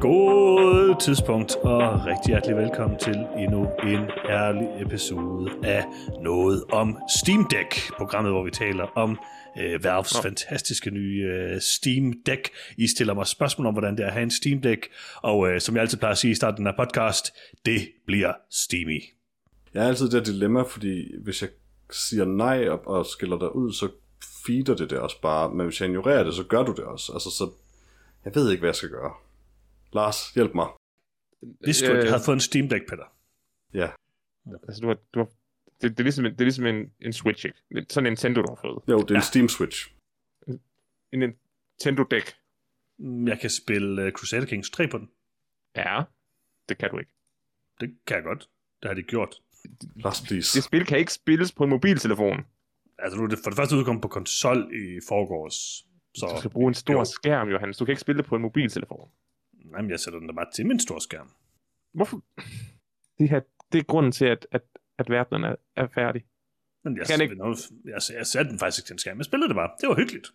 [0.00, 5.84] God tidspunkt, og rigtig hjertelig velkommen til endnu en ærlig episode af
[6.22, 9.18] Noget om Steam Deck, programmet, hvor vi taler om
[9.60, 10.22] øh, Valves oh.
[10.22, 12.48] fantastiske nye øh, Steam Deck.
[12.76, 14.88] I stiller mig spørgsmål om, hvordan det er at have en Steam Deck,
[15.22, 17.32] og øh, som jeg altid plejer at sige i starten af podcast,
[17.66, 19.02] det bliver Steamy.
[19.74, 21.50] Jeg har altid det dilemma, fordi hvis jeg
[21.90, 23.88] siger nej og, og skiller dig ud, så
[24.46, 27.12] feeder det det også bare, men hvis jeg ignorerer det, så gør du det også.
[27.12, 27.50] Altså, så
[28.24, 29.12] jeg ved ikke, hvad jeg skal gøre.
[29.92, 30.66] Lars, hjælp mig.
[31.60, 33.04] Hvis du øh, havde fået en Steam Deck, Peter.
[33.74, 33.90] Ja.
[34.68, 35.26] Altså, du har, du har,
[35.82, 37.58] det, det, er ligesom, en, det er ligesom en, en Switch, ikke?
[37.90, 38.82] Sådan en Nintendo, du har fået.
[38.88, 39.18] Jo, det er ja.
[39.18, 39.92] en Steam Switch.
[41.12, 42.36] En Nintendo Deck.
[42.98, 45.10] Mm, Jeg kan spille uh, Crusader Kings 3 på den.
[45.76, 46.02] Ja,
[46.68, 47.12] det kan du ikke.
[47.80, 48.48] Det kan jeg godt.
[48.82, 49.34] Det har de gjort.
[49.96, 50.58] Lars, please.
[50.58, 52.46] Det spil kan ikke spilles på en mobiltelefon.
[52.98, 55.84] Altså er det for det første udkommet på konsol i forgårs.
[56.14, 57.04] Så, Du skal bruge en stor Jo.
[57.04, 57.76] skærm, Johannes.
[57.76, 59.10] Du kan ikke spille det på en mobiltelefon.
[59.76, 61.30] Jamen, jeg sætter den da bare til min store skærm.
[61.94, 62.22] Hvorfor?
[63.18, 63.40] Det, her,
[63.72, 64.62] det er grunden til, at, at,
[64.98, 66.24] at verdenen er, er færdig.
[66.84, 69.18] Men jeg, Kan ikke- jeg, jeg, jeg satte den faktisk ikke til en skærm.
[69.18, 69.70] Jeg spillede det bare.
[69.80, 70.26] Det var hyggeligt.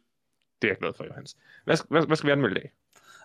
[0.62, 1.38] Det er jeg glad for, Johannes.
[1.66, 2.72] Hvad, skal- hvad, hvad skal vi anmelde i dag?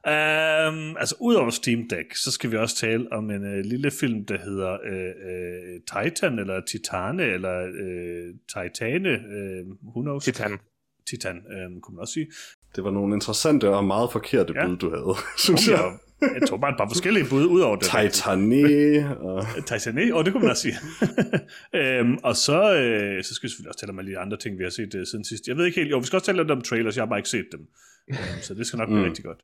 [0.06, 4.24] Um, altså, udover Steam Deck, så skal vi også tale om en uh, lille film,
[4.24, 10.24] der hedder uh, uh, Titan, eller Titane, eller uh, Titane, uh, who knows?
[10.24, 10.58] Titan.
[11.06, 11.36] Titan,
[11.66, 12.30] um, kunne man også sige.
[12.76, 14.66] Det var nogle interessante og meget forkerte Ja.
[14.66, 15.14] bud, du havde,
[15.46, 15.92] synes jeg.
[16.20, 17.84] Jeg, jeg tog bare et par forskellige bud ud over det.
[17.84, 19.44] Titanic og...
[19.68, 20.74] Titanic, og det kunne man også sige.
[21.80, 24.58] øhm, og så, øh, så skal vi selvfølgelig også tale om alle de andre ting,
[24.58, 25.48] vi har set øh, siden sidst.
[25.48, 27.18] Jeg ved ikke helt, jo, vi skal også tale lidt om trailers, jeg har bare
[27.18, 27.60] ikke set dem.
[28.10, 29.04] øhm, så det skal nok blive Mm.
[29.04, 29.38] rigtig godt.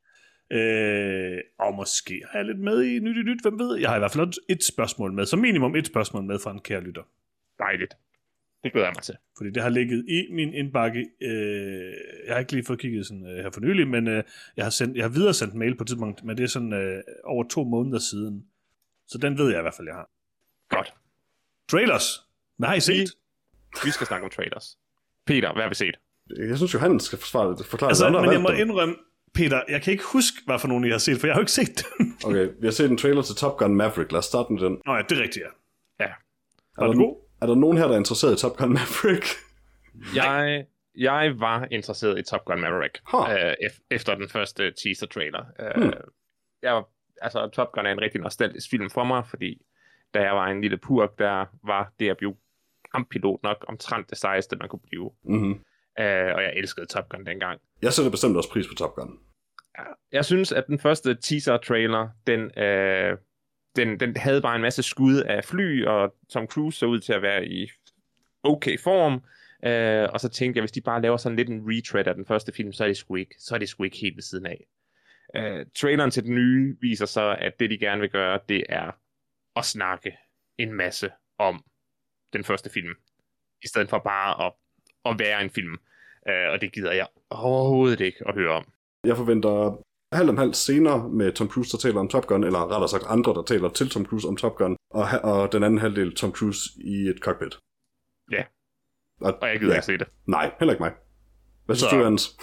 [0.53, 3.77] Øh, og måske har jeg lidt med i nyt i nyt, hvem ved?
[3.77, 6.59] Jeg har i hvert fald et spørgsmål med, som minimum et spørgsmål med fra en
[6.59, 7.01] kære lytter.
[7.59, 7.93] Dejligt.
[8.65, 9.15] Det glæder jeg mig til.
[9.37, 10.99] Fordi det har ligget i min indbakke.
[11.21, 11.93] Øh,
[12.25, 14.23] jeg har ikke lige fået kigget sådan, øh, her for nylig, men øh,
[14.57, 16.73] jeg, har sendt, jeg har videre sendt mail på et tidspunkt, men det er sådan
[16.73, 18.45] øh, over to måneder siden.
[19.07, 20.09] Så den ved jeg i hvert fald, jeg har.
[20.69, 20.93] Godt.
[21.69, 22.21] Trailers.
[22.57, 23.09] Hvad har I set?
[23.83, 24.77] Vi skal snakke om trailers.
[25.25, 25.95] Peter, hvad har vi set?
[26.37, 27.65] Jeg synes jo, han skal forsvare det.
[27.65, 28.95] Forklare Altså, det, men jeg må indrømme,
[29.33, 31.43] Peter, jeg kan ikke huske, hvad for nogen I har set, for jeg har jo
[31.43, 32.17] ikke set dem.
[32.25, 34.11] Okay, vi har set en trailer til Top Gun Maverick.
[34.11, 34.81] Lad os starte med den.
[34.85, 35.49] Nå ja, det er rigtigt, ja.
[36.05, 36.11] Ja.
[36.77, 37.24] Var er, den der, god?
[37.45, 39.25] Er der nogen her, der er interesseret i Top Gun Maverick?
[40.21, 40.65] Jeg,
[40.97, 43.29] jeg var interesseret i Top Gun Maverick Huh.
[43.31, 45.45] øh, ef- efter den første teaser-trailer.
[45.59, 45.93] Øh, Hmm.
[46.61, 46.89] jeg, var-
[47.21, 49.61] altså, Top Gun er en rigtig nostalgisk film for mig, fordi
[50.13, 52.35] da jeg var en lille purk, der var det at blive
[52.93, 55.11] kampilot nok omtrent det sejeste, man kunne blive.
[55.23, 55.51] Mm-hmm.
[55.99, 57.61] Øh, og jeg elskede Top Gun dengang.
[57.81, 59.19] Jeg sætter bestemt også pris på Top Gun.
[60.11, 63.17] Jeg synes, at den første teaser-trailer, den, øh,
[63.75, 67.13] den, den havde bare en masse skud af fly, og Tom Cruise så ud til
[67.13, 67.69] at være i
[68.43, 69.23] okay form.
[69.65, 72.25] Øh, og så tænkte jeg, hvis de bare laver sådan lidt en retread af den
[72.25, 74.45] første film, så er det sgu ikke, så er det sgu ikke helt ved siden
[74.45, 74.65] af.
[75.35, 78.91] Øh, traileren til den nye viser så, at det de gerne vil gøre, det er
[79.55, 80.17] at snakke
[80.57, 81.63] en masse om
[82.33, 82.93] den første film,
[83.63, 84.53] i stedet for bare at,
[85.05, 85.77] at være en film.
[86.29, 88.71] Øh, og det gider jeg overhovedet ikke at høre om.
[89.03, 89.83] Jeg forventer
[90.15, 93.03] halv om halv senere med Tom Cruise, der taler om Top Gun, eller rettere sagt
[93.07, 96.31] andre, der taler til Tom Cruise om Top Gun, og, og den anden halvdel Tom
[96.31, 97.57] Cruise i et cockpit.
[98.31, 98.43] Ja.
[99.21, 99.77] Og, Og jeg gider ja.
[99.77, 100.07] ikke se det.
[100.27, 100.93] Nej, heller ikke mig.
[101.65, 102.37] Hvad synes Så- du, Jens?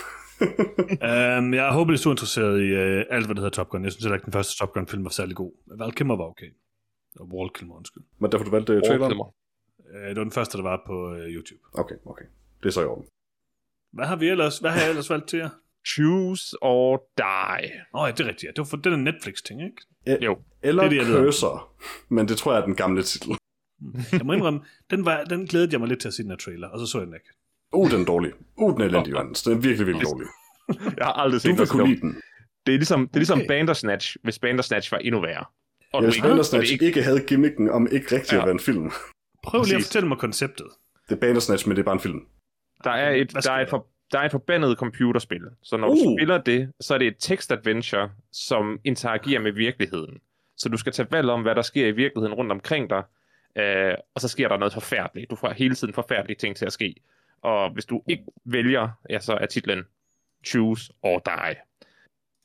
[1.40, 3.84] um, jeg håber, at du er interesseret i uh, alt, hvad der hedder Top Gun.
[3.84, 5.52] Jeg synes heller ikke, den første Top Gun-film var særlig god.
[5.78, 6.50] Val Kilmer var okay.
[7.20, 8.02] Og Wall Kilmer, undskyld.
[8.18, 9.12] Men derfor du valgte uh, traileren?
[9.20, 11.60] Uh, det var den første, der var på uh, YouTube.
[11.72, 12.24] Okay, okay.
[12.62, 13.04] Det er så i orden.
[13.92, 14.58] Hvad har vi ellers?
[14.58, 15.50] Hvad har jeg ellers valgt til jer?
[15.86, 17.70] Choose or die.
[17.94, 18.42] Åh, oh, ja, det er rigtigt.
[18.44, 18.48] Ja.
[18.48, 20.24] Det var for den er Netflix-ting, ikke?
[20.24, 20.38] Jo.
[20.62, 21.12] Eller Det er det.
[21.24, 21.72] Cursor.
[22.08, 23.36] Men det tror jeg er den gamle titel.
[24.12, 24.60] Jeg må indrømme,
[24.90, 26.86] den, var, den glædede jeg mig lidt til at se den her trailer, og så
[26.86, 27.30] så jeg den ikke.
[27.72, 28.32] Uh, den er dårlig.
[28.56, 29.42] Uh, den er elendig, Johannes.
[29.42, 30.26] Den er virkelig, virkelig dårlig.
[30.98, 31.88] Jeg har aldrig Du set kunne film.
[31.88, 32.20] lide den.
[32.66, 33.48] Det er ligesom, det er ligesom Okay.
[33.48, 35.44] Bandersnatch, hvis Bandersnatch var endnu værre.
[35.92, 38.38] Og Ja, du hvis Bandersnatch ikke, ikke havde gimmicken om ikke rigtig Ja.
[38.38, 38.90] at være en film.
[39.44, 40.66] Prøv lige at fortælle mig konceptet.
[41.08, 42.20] Det er Bandersnatch, men det er bare en film.
[42.84, 43.70] der, er et, der, er et der?
[43.70, 45.42] for, der er et forbandet computerspil.
[45.62, 45.94] Så når Uh.
[45.94, 50.18] du spiller det, så er det et tekst-adventure, som interagerer med virkeligheden.
[50.56, 53.02] Så du skal tage valg om, hvad der sker i virkeligheden rundt omkring dig.
[53.56, 55.30] Øh, og så sker der noget forfærdeligt.
[55.30, 56.94] Du får hele tiden forfærdelige ting til at ske.
[57.42, 59.82] Og hvis du ikke vælger, ja, så er titlen
[60.46, 61.56] Choose or Die.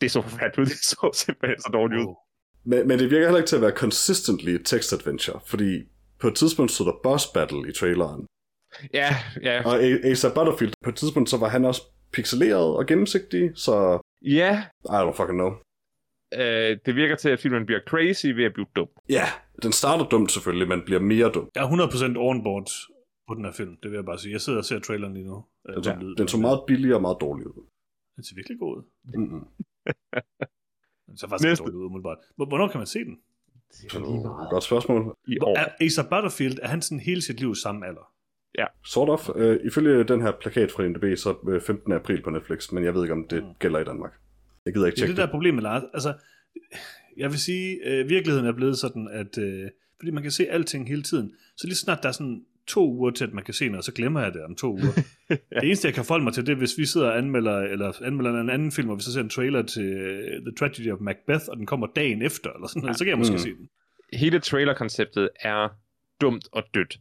[0.01, 0.65] Det er så forfærdeligt ud.
[0.65, 2.15] Det så simpelthen så dårligt ud.
[2.63, 5.83] Men, men det virker heller ikke til at være consistently et text-adventure, fordi
[6.19, 8.25] på et tidspunkt stod der boss battle i traileren.
[8.93, 9.09] Ja,
[9.43, 9.63] ja.
[9.65, 11.81] Og Asa Butterfield, på et tidspunkt, så var han også
[12.13, 15.51] pixeleret og gennemsigtig, så Ja, I don't fucking know.
[16.33, 18.87] øh, det virker til, at filmen bliver crazy ved at blive dum.
[19.09, 19.23] Ja,
[19.63, 21.49] den starter dumt selvfølgelig, men bliver mere dum.
[21.55, 21.67] Jeg er
[22.15, 22.67] 100% onboard
[23.27, 24.31] på den her film, det vil jeg bare sige.
[24.31, 25.45] Jeg sidder og ser traileren lige nu.
[25.69, 27.65] Øh, Den, så, lyd, den så meget billig og meget dårlig ud.
[28.15, 28.83] Den ser virkelig god ud.
[29.03, 29.43] Mm-hmm.
[31.07, 31.61] Den ser faktisk Næste.
[31.63, 32.17] dårligt ud, umiddelbart.
[32.35, 33.17] Hvor- Hvornår kan man se den?
[34.49, 35.15] Godt spørgsmål.
[35.27, 35.57] I år.
[35.57, 38.11] er Asa Butterfield, er han sådan hele sit liv samme alder?
[38.85, 39.29] Sort of.
[39.35, 41.91] Øh, ifølge den her plakat fra IMDb, så øh, 15.
[41.93, 44.11] april på Netflix, men jeg ved ikke, om det gælder i Danmark.
[44.65, 45.27] Jeg gider ikke Det er tjekke det det.
[45.27, 45.83] der problem med Lars.
[45.93, 46.13] Altså,
[47.17, 49.69] jeg vil sige, øh, virkeligheden er blevet sådan, at øh,
[49.99, 53.11] fordi man kan se alting hele tiden, så lige snart der er sådan to uger
[53.11, 55.01] til, at man kan se noget, så glemmer jeg det om to uger.
[55.29, 58.01] Det eneste, jeg kan forholde mig til, det er, hvis vi sidder og anmelder, eller
[58.03, 60.99] anmelder en anden film, og vi så ser en trailer til øh, The Tragedy of
[61.01, 63.39] Macbeth, og den kommer dagen efter, eller sådan noget, så kan jeg måske Mm.
[63.39, 63.69] se den.
[64.13, 65.69] Hele trailer-konceptet er
[66.21, 66.99] dumt og dødt.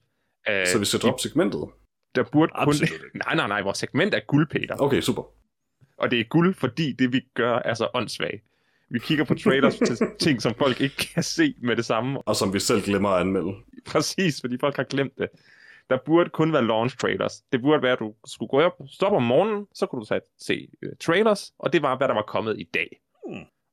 [0.51, 1.69] Uh, Så vi skal droppe segmentet.
[2.15, 2.69] Der burde kun...
[2.69, 3.19] Absolut ikke.
[3.25, 4.77] Nej, nej, nej, vores segment er guld, Peter.
[4.79, 5.23] Okay, super.
[5.99, 8.43] Og det er guld, fordi det vi gør er så åndssvagt.
[8.91, 12.23] Vi kigger på trailers til ting, som folk ikke kan se med det samme.
[12.23, 13.55] Og som vi selv glemmer at anmelde.
[13.87, 15.29] Præcis, fordi folk har glemt det.
[15.91, 17.43] Der burde kun være launch trailers.
[17.53, 20.21] Det burde være, at du skulle gå op, stoppe om morgenen, så kunne du tage,
[20.39, 23.01] se uh, trailers, og det var, hvad der var kommet i dag.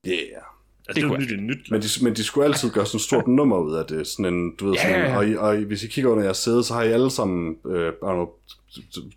[0.08, 0.44] Yeah.
[0.88, 1.72] Altså, det, kunne er jo nyt, nyt.
[1.72, 4.08] Men de, men de skulle altid gøre sådan et stort nummer ud af det.
[4.08, 5.10] Sådan en, du ved, sådan Ja.
[5.10, 7.12] en, og, I, og I, hvis I kigger under jeres sæde, så har I alle
[7.12, 8.30] sammen, øh, know,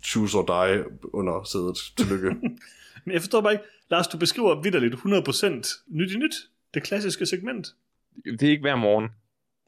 [0.03, 0.83] choose or die
[1.13, 1.77] under sædet.
[1.97, 2.29] Tillykke.
[3.05, 6.35] Men jeg forstår bare ikke, Lars, du beskriver vidderligt 100% nyt i nyt.
[6.73, 7.67] Det klassiske segment.
[8.25, 9.09] Det er ikke hver morgen.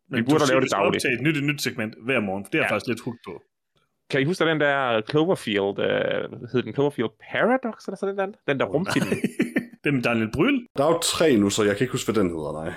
[0.10, 0.96] Men burde du lave det dagligt.
[1.06, 2.74] optage et nyt i nyt segment hver morgen, for det er jeg Ja.
[2.76, 3.42] faktisk lidt hugt på.
[4.10, 8.36] Kan I huske den der Cloverfield, øh, hed den Cloverfield Paradox, eller sådan noget?
[8.48, 9.08] Den der rumfilm.
[9.84, 10.66] det med Daniel Bryl.
[10.78, 12.74] Der er jo tre nu, så jeg kan ikke huske, hvad den hedder, nej.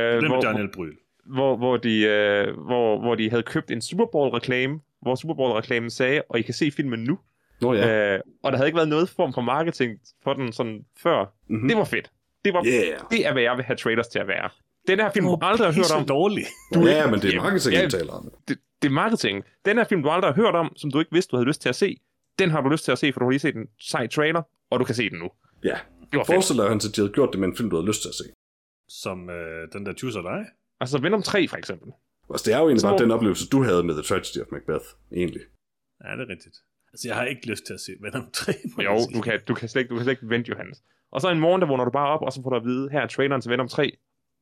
[0.00, 0.92] øh, Det med hvor, Daniel Bryl.
[1.26, 5.90] hvor, hvor, de, øh, hvor, hvor de havde købt en Super Bowl-reklame, hvor Super Bowl-reklamen
[5.90, 7.18] sagde, og I kan se filmen nu.
[7.60, 8.14] Nå ja.
[8.14, 11.18] Øh, og der havde ikke været noget form for marketing for den sådan før.
[11.24, 11.54] Mhm.
[11.54, 11.68] Mm-hmm.
[11.68, 12.10] Det var fedt.
[12.44, 13.00] Det, var, Yeah.
[13.10, 14.48] det er, hvad jeg vil have trailers til at være.
[14.88, 16.06] Den her film, du aldrig har hørt om.
[16.06, 16.44] dårlig.
[16.74, 18.30] Du ja, ikke- men det er marketing, Ja, taler om.
[18.48, 19.44] det, det er marketing.
[19.64, 21.62] Den her film, du aldrig har hørt om, som du ikke vidste, du havde lyst
[21.62, 21.96] til at se,
[22.38, 24.42] den har du lyst til at se, for du har lige set en sej trailer,
[24.70, 25.28] og du kan se den nu.
[25.64, 25.76] Ja.
[26.10, 26.34] Det var fedt.
[26.34, 28.14] Forestil dig, at de havde gjort det med en film, du havde lyst til at
[28.14, 28.24] se.
[29.02, 30.46] Som øh, den der Choose or Die.
[30.80, 31.88] Altså Venom 3 for eksempel.
[32.30, 34.48] Altså, det er jo egentlig Så- bare den oplevelse, du havde med The Tragedy of
[34.52, 34.84] Macbeth,
[35.20, 35.42] egentlig.
[36.04, 36.56] Ja, det er rigtigt.
[36.92, 38.52] Altså, jeg har ikke lyst til at se Venom 3.
[38.76, 40.78] må Jo, du kan, du kan, slet, ikke- du kan slet ikke vente, Johannes.
[41.12, 42.88] Og så en morgen, der vågner du bare op, og så får du at vide,
[42.92, 43.96] her er traileren til Venom 3,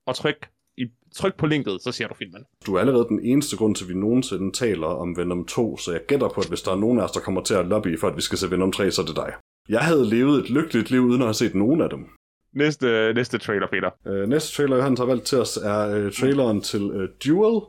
[0.06, 0.48] og tryk,
[0.78, 0.84] i,
[1.14, 2.44] tryk på linket, så ser du filmen.
[2.66, 5.92] Du er allerede den eneste grund til, at vi nogensinde taler om Venom 2, så
[5.92, 7.98] jeg gætter på, at hvis der er nogen af os, der kommer til at lobby
[8.00, 9.32] for, at vi skal se Venom 3, så er det dig.
[9.68, 12.06] Jeg havde levet et lykkeligt liv, uden at have set nogen af dem.
[12.52, 13.90] Næste, næste trailer, Peter.
[14.22, 17.60] Uh, næste trailer, han har valgt til os, er uh, traileren til uh, Duel.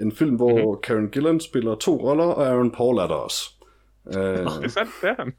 [0.00, 0.60] En film, hvor Mhm.
[0.60, 0.80] mm-hmm.
[0.82, 3.50] Karen Gillan spiller to roller, og Aaron Paul er der også.
[4.06, 5.32] Uh, Det er sandt, det er han.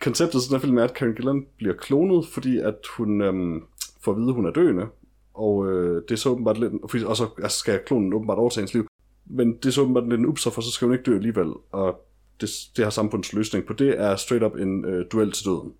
[0.00, 3.62] konceptet til den film er, at Karen Gillan bliver klonet, fordi at hun øhm,
[4.04, 4.86] får at vide, at hun er døende.
[5.34, 6.72] Og øh, det er så åbenbart lidt...
[7.04, 8.86] Og så altså, skal klonen åbenbart overtage hendes liv.
[9.26, 11.48] Men det er så åbenbart lidt en upser, for så skal hun ikke dø alligevel.
[11.72, 12.00] Og
[12.40, 15.72] det, det har samfundets løsning på det er straight up en øh, duel til døden.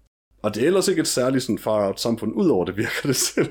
[0.43, 3.17] Og det er ellers ikke et særligt sådan far out samfund, udover det virker det
[3.17, 3.51] selv.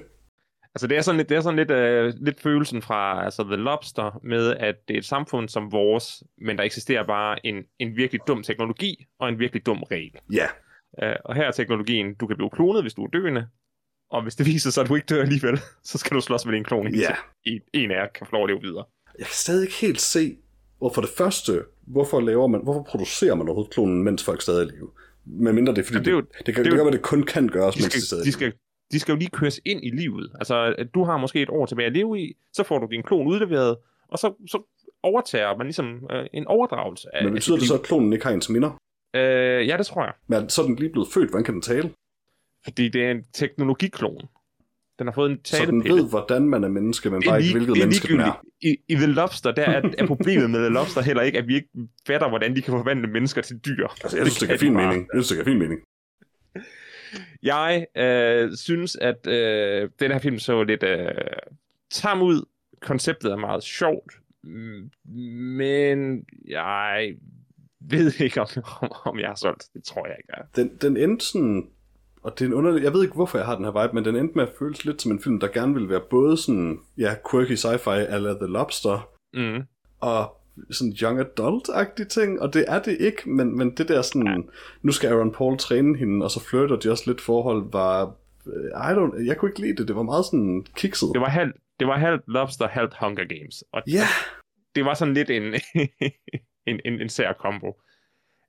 [0.76, 3.56] Altså det er sådan lidt, det er sådan lidt, øh, lidt følelsen fra altså The
[3.56, 7.96] Lobster med, at det er et samfund som vores, men der eksisterer bare en, en
[7.96, 10.12] virkelig dum teknologi og en virkelig dum regel.
[10.34, 10.46] Ja,
[11.04, 13.48] Uh, og her er teknologien, du kan blive klonet, hvis du er døende,
[14.12, 15.60] og hvis det viser sig, at du ikke dør alligevel,
[15.90, 17.16] så skal du slås med din klon, Ja.
[17.46, 18.86] en, en af jer kan få lov at leve videre.
[19.20, 20.38] jeg kan stadig ikke helt se,
[20.78, 24.60] hvor for det første, hvorfor laver man, hvorfor producerer man overhovedet klonen, mens folk stadig
[24.62, 24.90] er i live?
[25.26, 27.02] Med mindre det fordi Jamen, det er jo- det, det, kan, det jo- det, det
[27.02, 28.54] kun kan gøres, De mens skal, de stadig de, skal,
[28.92, 30.32] de skal jo lige køres ind i livet.
[30.40, 33.04] Altså, at du har måske et år tilbage at leve i, så får du din
[33.04, 33.78] klon udleveret,
[34.08, 34.64] og så, så
[35.04, 38.34] overtager man ligesom øh, en overdragelse af Men betyder det så, at klonen ikke har
[38.34, 38.72] ens minder?
[39.16, 40.14] Øh, ja, det tror jeg.
[40.28, 41.90] Men så er den lige blevet født, hvordan kan den tale?
[42.64, 44.22] Fordi det er en teknologiklon.
[45.00, 46.02] Den har fået en Så den talepille.
[46.04, 48.42] ved, hvordan man er menneske, men Det bare ikke, hvilket det er menneske den er.
[48.62, 51.56] I, I The Lobster, der er, er problemet med The Lobster heller ikke, at vi
[51.56, 51.70] ikke
[52.08, 53.88] fatter, hvordan de kan forvandle mennesker til dyr.
[54.04, 54.88] Altså, jeg synes, det, kan giver fin bare.
[54.88, 55.08] mening.
[55.14, 55.82] Jeg synes, det giver fin mening.
[57.44, 61.08] Jeg øh, synes, at øh, den her film så lidt øh,
[61.92, 62.46] tam ud.
[62.82, 64.14] Konceptet er meget sjovt.
[64.44, 64.90] Mm,
[65.58, 67.14] Men jeg
[67.80, 68.48] ved ikke, om,
[69.06, 69.64] om, jeg er solgt.
[69.74, 70.42] Det tror jeg ikke, er.
[70.56, 71.70] Den, den endte sådan...
[72.24, 72.84] Og det er en underlig...
[72.84, 74.86] Jeg ved ikke, hvorfor jeg har den her vibe, men den endte med at føles
[74.86, 76.80] lidt som en film, der gerne ville være både sådan...
[76.98, 79.62] Ja, quirky sci-fi ala The Lobster, Mm.
[80.02, 80.36] og
[80.72, 84.38] sådan young adult-agtige ting, og det er det ikke, men, men det der sådan, ja.
[84.82, 88.16] nu skal Aaron Paul træne hende, og så flirter de også lidt forhold, var,
[88.48, 91.10] øh, I don't, jeg kunne ikke lide det, det var meget sådan kikset.
[91.14, 93.64] Det var halvt det var halvt Lobster, halvt Hunger Games.
[93.74, 94.06] Og Ja,
[94.76, 95.44] det var sådan lidt en,
[96.70, 97.68] en, en, en sær kombo.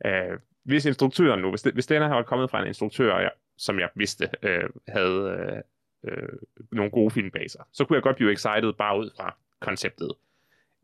[0.06, 3.30] Uh, hvis instruktøren nu, hvis, det, hvis den her var kommet fra en instruktør, jeg,
[3.60, 5.62] som jeg vidste uh, havde
[6.04, 6.28] uh, uh,
[6.72, 10.12] nogle gode film bag sig, så kunne jeg godt blive excited bare ud fra konceptet.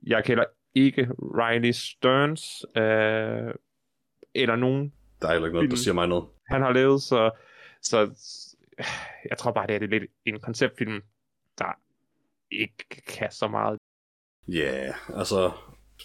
[0.02, 3.54] Jeg kender ikke Riley Stearns, uh,
[4.34, 4.92] eller nogen,
[5.22, 5.82] der er heller ikke noget, der Film.
[5.82, 6.24] siger mig noget.
[6.48, 7.30] han har lavet, så,
[7.82, 7.98] så
[9.30, 11.02] jeg tror bare, det er det lidt en konceptfilm,
[11.58, 11.78] der
[12.50, 13.78] ikke kan så meget.
[14.48, 15.50] Ja, yeah, altså,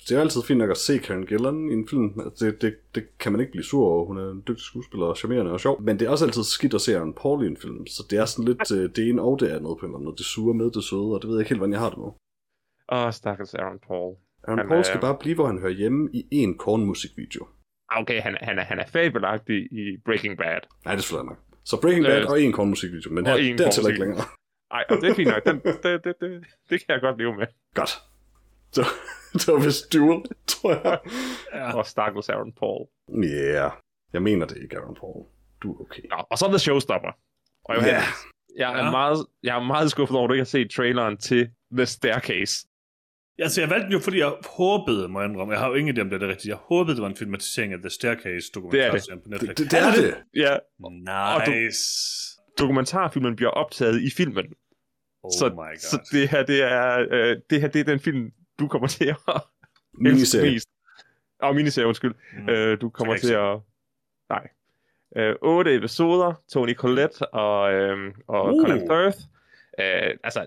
[0.10, 2.20] det er altid fint nok at se Karen Gillan i en film.
[2.26, 4.06] Altså, Det, det, det kan man ikke blive sur over.
[4.06, 5.82] Hun er en dygtig skuespiller og charmerende og sjov.
[5.82, 7.88] Men det er også altid skidt at se Aaron Paul i en film.
[7.88, 10.06] Så det er sådan lidt øh, det ene og det andet på en eller anden
[10.06, 10.18] måde.
[10.18, 11.98] Det sure med det søde, og det ved jeg ikke helt, hvordan jeg har det
[11.98, 12.12] med.
[12.96, 14.16] Åh, stakkels Aaron Paul.
[14.48, 17.48] Aaron Han Paul er- skal bare blive, hvor han hører hjemme i en kornmusikvideo.
[17.90, 20.60] Ah, Okay, han, han, er, han er fabelagtig i Breaking Bad.
[20.86, 21.38] Nej, det er nok.
[21.66, 24.22] Så Breaking Bad Øh, og en kornmusikvideo, men her, der tæller ikke længere.
[24.72, 25.44] Ej, og det er fint nok.
[25.46, 27.48] Den, det, det, det, det kan jeg godt leve med.
[27.76, 27.94] Godt.
[28.72, 28.84] Så,
[29.34, 31.00] det var vist duel, tror jeg.
[31.54, 31.74] Ja.
[31.78, 32.88] Og stakkels Aaron Paul.
[33.24, 33.72] Ja, yeah.
[34.14, 35.26] jeg mener det ikke, Aaron Paul.
[35.64, 36.04] Du er okay.
[36.10, 37.12] Nå, og så The Showstopper.
[37.66, 37.80] Og Ja.
[37.82, 38.06] Johannes,
[38.58, 38.92] jeg, er Ja.
[38.92, 42.68] meget, jeg er meget skuffet over, at du ikke har set traileren til The Staircase.
[43.40, 45.54] Altså, jeg valgte den jo, fordi jeg håbede, må jeg indrømme.
[45.54, 46.50] Jeg har jo ingen idé om det er det rigtige.
[46.50, 49.56] Jeg håbede, det var en filmatisering af The Staircase dokumentarserien på Det, Netflix.
[49.56, 50.16] det, det er det.
[50.36, 50.58] Ja,
[51.50, 51.80] Nice.
[52.60, 54.46] dokumentarfilmen bliver optaget i filmen.
[55.24, 55.78] Oh så, my god.
[55.80, 58.32] så det her, det er, øh, det her, det er den film,
[58.62, 59.42] du kommer til at
[59.94, 60.52] Miniserie.
[60.52, 60.70] mest.
[61.44, 62.16] Åh, oh, miniserie, undskyld.
[62.38, 62.50] Mm.
[62.50, 63.60] Øh, du kommer til jeg at...
[64.30, 64.48] Nej.
[65.16, 68.66] Øh, otte episoder, Tony Collette og, øh, og Uh.
[68.66, 69.18] Colin Firth.
[69.80, 70.46] Øh, altså,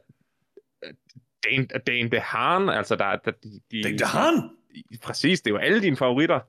[1.45, 4.51] Dane, Dane DeHaan, altså der, der de, de, Dane DeHaan?
[5.03, 6.41] Præcis, det er jo alle dine favoritter.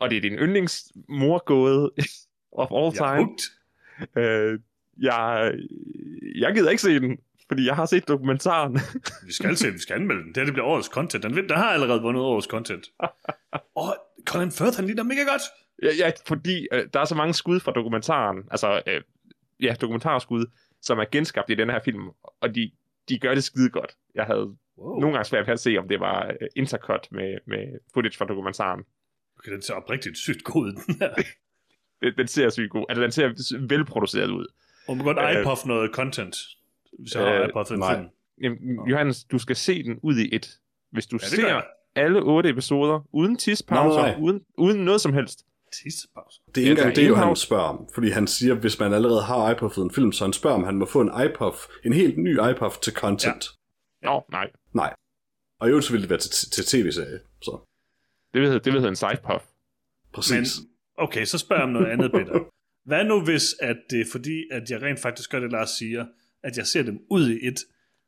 [0.00, 1.90] Og det er din yndlingsmorgåde
[2.52, 3.26] of all Jeg time.
[3.26, 3.38] hooked.
[4.16, 4.60] Øh,
[5.00, 5.52] jeg,
[6.34, 7.18] jeg gider ikke se den,
[7.50, 8.78] fordi jeg har set dokumentaren.
[9.26, 10.28] Vi skal se, vi skal anmelde den.
[10.28, 11.22] Det her det bliver årets content.
[11.24, 12.86] Den, den har allerede vundet årets content.
[13.74, 15.42] Og Colin Firth, han ligner mega godt.
[15.82, 19.00] ja, ja, fordi øh, der er så mange skud fra dokumentaren, altså øh,
[19.60, 20.46] ja, dokumentarskud,
[20.82, 22.08] som er genskabt i den her film,
[22.40, 22.70] og de,
[23.08, 23.92] de gør det skide godt.
[24.14, 25.00] Jeg havde Wow.
[25.00, 28.24] nogle gange svært ved at se, om det var øh, intercut med, med footage fra
[28.24, 28.84] dokumentaren.
[29.38, 31.14] Okay, den ser oprigtigt sygt god ud, den her.
[32.02, 34.46] Den, den ser sygt god, altså den ser velproduceret ud.
[34.88, 36.36] Og man godt Øh, iPuff noget content,
[36.98, 37.96] hvis jeg har øh, en nej.
[37.96, 38.08] film.
[38.42, 40.58] Jamen, Johannes, du skal se den ud i et.
[40.92, 41.60] Hvis du Ja, ja, ser
[41.94, 45.46] alle otte episoder, uden tidspauser, uden, uden noget som helst.
[45.82, 46.40] Tissepause.
[46.54, 47.88] Det er Ja, ikke der engang det, jo, han indhavs- spørger om.
[47.94, 50.76] Fordi han siger, hvis man allerede har iPuffet en film, så han spørger, om han
[50.76, 53.44] må få en iPuff, en helt ny iPuff til content.
[54.02, 54.50] Nå, nej.
[54.74, 54.94] Nej.
[55.60, 57.18] Og i øvrigt så ville det være til, til tv-serie.
[57.42, 57.68] Så
[58.34, 59.44] Det vil det vil hedde en sidepuff.
[60.12, 60.58] præcis.
[60.60, 60.68] Men,
[60.98, 62.40] okay, så spørger jeg om noget andet, Peter.
[62.84, 66.06] Hvad nu hvis, at det er fordi, at jeg rent faktisk gør det, Lars siger,
[66.44, 67.54] at jeg ser dem ud i et,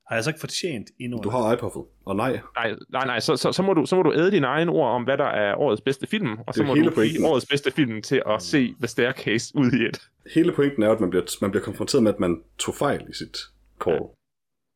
[0.09, 1.21] har jeg så ikke fortjent endnu?
[1.25, 1.83] Du har iPuffet.
[2.07, 4.47] Og nej, Nej, nej, nej så, så, så, må du, så må du æde dine
[4.47, 7.17] egne ord om, hvad der er årets bedste film, og så må du pointen.
[7.17, 10.01] give årets bedste film til at se The Staircase ud i et.
[10.35, 13.15] hele pointen er, at man bliver, man bliver konfronteret med, at man tog fejl i
[13.15, 13.37] sit
[13.85, 13.99] call.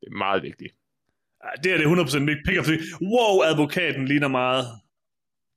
[0.00, 0.74] Det er meget vigtigt.
[1.44, 4.64] Ja, Det er det 100% mit pick fordi, wow, advokaten ligner meget.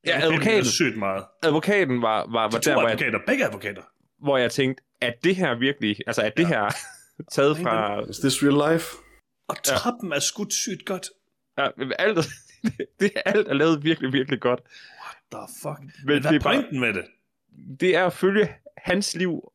[0.06, 0.66] Ja, ligner advokaten.
[0.66, 1.24] sygt meget.
[1.44, 3.82] Advokaten var, var, var De to der, hvor jeg, advokater, begge advokater.
[4.24, 6.70] hvor jeg tænkte, at det her virkelig, altså at det her
[7.32, 8.96] taget fra, Is this real life?
[9.48, 11.10] Og trappen er skudt sygt godt.
[11.58, 11.68] ja,
[12.00, 12.18] alt,
[13.00, 14.60] det alt er lavet virkelig, virkelig godt.
[15.32, 15.80] The fuck?
[15.80, 17.06] Men, Men hvad det er er bare- pointen med det?
[17.80, 19.52] det er at følge hans liv.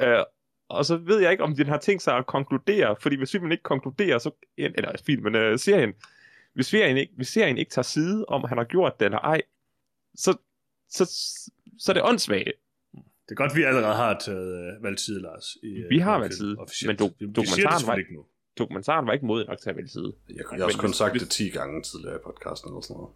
[0.00, 0.18] Øh,
[0.68, 3.52] og så ved jeg ikke, om den har tænkt sig at konkludere, fordi hvis filmen
[3.52, 5.92] ikke konkluderer, så, eller filmen, øh, serien,
[6.54, 9.42] hvis serien, ikke, hvis serien ikke tager side, om han har gjort det eller ej,
[10.14, 10.36] så,
[10.88, 11.04] så,
[11.78, 12.48] så er det åndssvagt.
[13.28, 15.46] Det er godt, vi allerede har taget øh, valgt side, Lars.
[15.62, 17.00] I, øh, Vi har valgt side, officielt.
[17.00, 18.22] men do- vi, dokumentaren var ikke- nu.
[18.58, 20.12] Dokumentaren var ikke modig nok til at vælge side.
[20.28, 23.10] Jeg, jeg har også kun sagt det 10 gange tidligere i podcasten eller sådan noget.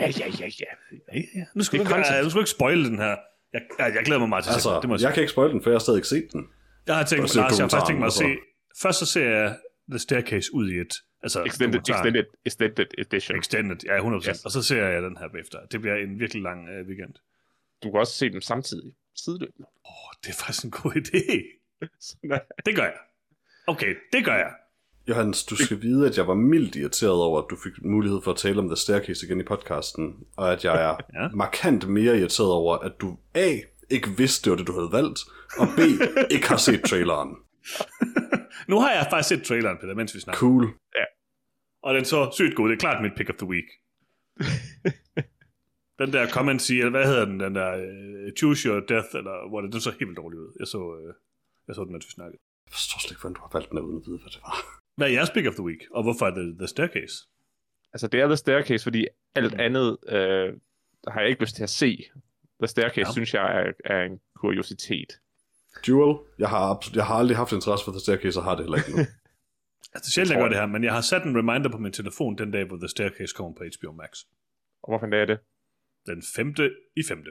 [0.00, 0.70] Ja, ja, ja, ja.
[1.14, 1.44] Ja, ja.
[1.54, 3.14] Nu skal Det du, ikke, skal du ikke spoil den her.
[3.52, 4.74] Jeg, jeg, jeg glæder mig meget til at se den.
[4.74, 6.26] Altså, Det må jeg, jeg kan ikke spoil den, for jeg har stadig ikke set
[6.32, 6.42] den.
[6.86, 8.28] jeg har tænkt, se Lars, jeg har faktisk tænkt mig at se...
[8.82, 9.48] Først så ser jeg
[9.92, 10.92] The Staircase ud i et.
[11.22, 13.38] Altså, Extended, extended, extended edition.
[13.38, 14.28] Extended, ja, 100%.
[14.30, 14.44] Yes.
[14.44, 15.58] Og så ser jeg den her bagefter.
[15.72, 17.14] Det bliver en virkelig lang øh, weekend.
[17.82, 18.92] Du kan også se dem samtidig.
[19.16, 19.68] Sideløbende.
[19.84, 21.22] Oh, det er faktisk en god idé.
[22.08, 22.98] Sådan Det gør jeg.
[23.66, 24.52] Okay, det gør jeg.
[25.08, 28.30] Johannes, du skal vide, at jeg var mildt irriteret over, at du fik mulighed for
[28.30, 31.22] at tale om The Staircase igen i podcasten, og at jeg er Ja.
[31.22, 31.28] ja.
[31.34, 33.56] markant mere irriteret over, at du A.
[33.90, 35.18] ikke vidste, det var det, du havde valgt,
[35.58, 35.78] og B.
[36.30, 37.36] ikke har set traileren.
[38.68, 40.38] Nu har jeg faktisk set traileren, Peter, mens vi snakker.
[40.40, 40.74] Cool.
[41.82, 42.68] Og den så sygt god.
[42.68, 43.64] Det er klart mit pick of the week.
[46.00, 49.48] Den der comment sige, eller hvad hedder den, den der uh, Choose Your Death, eller
[49.48, 50.56] hvor det, den så helt vildt dårligt ud.
[50.58, 51.14] Jeg så, uh,
[51.68, 52.38] jeg så den, mens vi snakkede.
[52.66, 54.56] Jeg forstår slet ikke, hvordan du har valgt den uden at vide, hvad det var.
[54.96, 57.14] Hvad er jeres pick of the week, og hvorfor er det The Staircase?
[57.92, 59.60] Altså, det er The Staircase, fordi alt Mm.
[59.60, 60.48] andet øh,
[61.08, 61.90] har jeg ikke lyst til at se.
[62.60, 63.12] The Staircase Ja.
[63.12, 65.10] synes jeg er, er en kuriositet.
[65.86, 68.78] Duel, jeg har, jeg har aldrig haft interesse for The Staircase, og har det heller
[68.78, 68.98] ikke nu.
[69.94, 70.50] Altså, det er sjældent, jeg tror gør jeg.
[70.50, 72.88] det her, men jeg har sat en reminder på min telefon den dag, hvor The
[72.88, 74.10] Staircase kommer på HBO Max.
[74.82, 75.38] Og hvorfor er det?
[76.06, 77.30] Den femte i femte.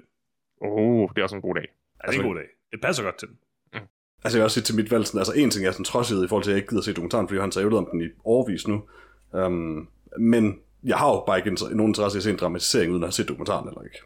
[0.62, 1.68] Åh, oh, det er også en god dag.
[2.04, 2.48] Ja, det er en god dag.
[2.72, 3.38] Det passer godt til den.
[4.24, 6.26] Altså jeg vil også sige til mit valg, sådan, altså en ting er sådan trodsighed
[6.26, 8.08] i forhold til, at jeg ikke gider se dokumentaren, fordi han har om den i
[8.24, 8.88] overvis nu.
[9.34, 13.04] Um, men jeg har jo bare ikke nogen interesse i at se en dramatisering, uden
[13.04, 13.98] at have set dokumentaren eller ikke.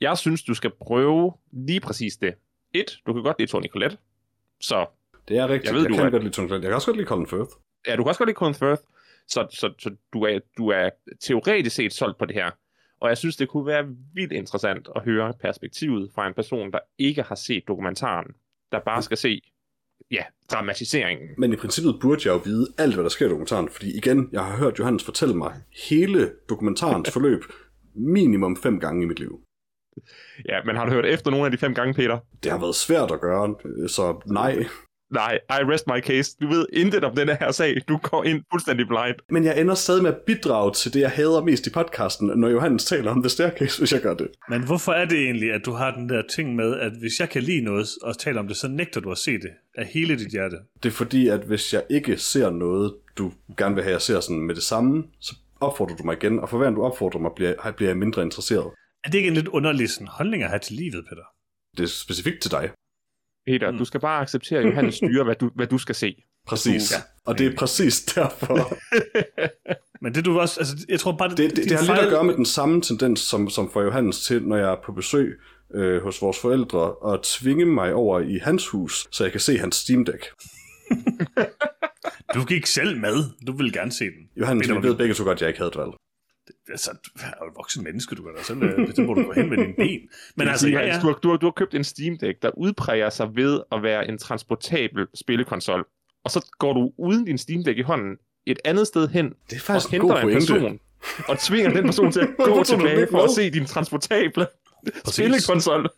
[0.00, 2.34] Jeg synes, du skal prøve lige præcis det.
[2.74, 3.98] Et, du kan godt lide Tony Collette,
[4.60, 4.86] så...
[5.28, 5.64] Det er rigtigt.
[5.64, 6.10] Jeg, ved, jeg du kan er...
[6.10, 6.64] godt lide Tony Collette.
[6.64, 7.50] Jeg kan også godt lide Colin Firth.
[7.86, 8.82] Ja, du kan også godt lide Colin Firth.
[9.28, 12.50] Så, så, så du, er, du er teoretisk set solgt på det her.
[13.04, 13.84] Og jeg synes, det kunne være
[14.14, 18.26] vildt interessant at høre perspektivet fra en person, der ikke har set dokumentaren,
[18.72, 19.40] der bare skal se
[20.10, 21.28] ja, dramatiseringen.
[21.38, 24.28] Men i princippet burde jeg jo vide alt, hvad der sker i dokumentaren, fordi igen,
[24.32, 25.52] jeg har hørt Johannes fortælle mig
[25.88, 27.42] hele dokumentarens forløb
[27.94, 29.40] minimum fem gange i mit liv.
[30.48, 32.18] Ja, men har du hørt efter nogle af de fem gange, Peter?
[32.42, 33.54] Det har været svært at gøre,
[33.88, 34.64] så nej.
[35.10, 36.36] Nej, I rest my case.
[36.40, 37.76] Du ved intet om denne her sag.
[37.88, 39.16] Du går ind fuldstændig blind.
[39.30, 42.48] Men jeg ender stadig med at bidrage til det, jeg hader mest i podcasten, når
[42.48, 44.28] Johannes taler om The Staircase, hvis jeg gør det.
[44.48, 47.30] Men hvorfor er det egentlig, at du har den der ting med, at hvis jeg
[47.30, 50.18] kan lide noget og tale om det, så nægter du at se det af hele
[50.18, 50.56] dit hjerte?
[50.82, 54.20] Det er fordi, at hvis jeg ikke ser noget, du gerne vil have, jeg ser
[54.20, 57.30] sådan med det samme, så opfordrer du mig igen, og for hver du opfordrer mig,
[57.36, 58.70] bliver, bliver jeg mindre interesseret.
[59.04, 61.22] Er det ikke en lidt underlig sådan, holdning at have til livet, Peter?
[61.76, 62.70] Det er specifikt til dig.
[63.46, 63.78] Peter, mm.
[63.78, 66.24] du skal bare acceptere, at Johannes styrer, hvad du, hvad du skal se.
[66.46, 66.92] Præcis.
[66.92, 66.96] Ja.
[67.24, 68.76] Og det er præcis derfor.
[70.02, 71.28] Men det du også, altså, jeg tror bare...
[71.30, 71.98] Det, det, det, det har fejl...
[71.98, 74.76] lidt at gøre med den samme tendens, som, som får Johannes til, når jeg er
[74.84, 75.40] på besøg
[75.74, 79.58] øh, hos vores forældre, og tvinge mig over i hans hus, så jeg kan se
[79.58, 80.26] hans Steam Deck.
[82.34, 83.24] du gik selv med.
[83.46, 84.28] Du vil gerne se den.
[84.36, 85.90] Johannes, vi ved begge så godt, at jeg ikke havde et valg
[86.68, 89.32] altså, du er jo et voksen menneske, du kan da selv bestemme, hvor du går
[89.32, 90.00] hen med din ben.
[90.36, 91.00] Men altså, ja, ja.
[91.02, 93.82] Du, har, du, har, du har købt en Steam Deck, der udpræger sig ved at
[93.82, 95.86] være en transportabel spillekonsol,
[96.24, 99.56] og så går du uden din Steam Deck i hånden et andet sted hen, det
[99.56, 100.80] er faktisk og henter en, en person,
[101.28, 104.46] og tvinger den person til at gå tilbage for at se din transportable
[105.04, 105.14] Præcis.
[105.14, 105.88] spillekonsol.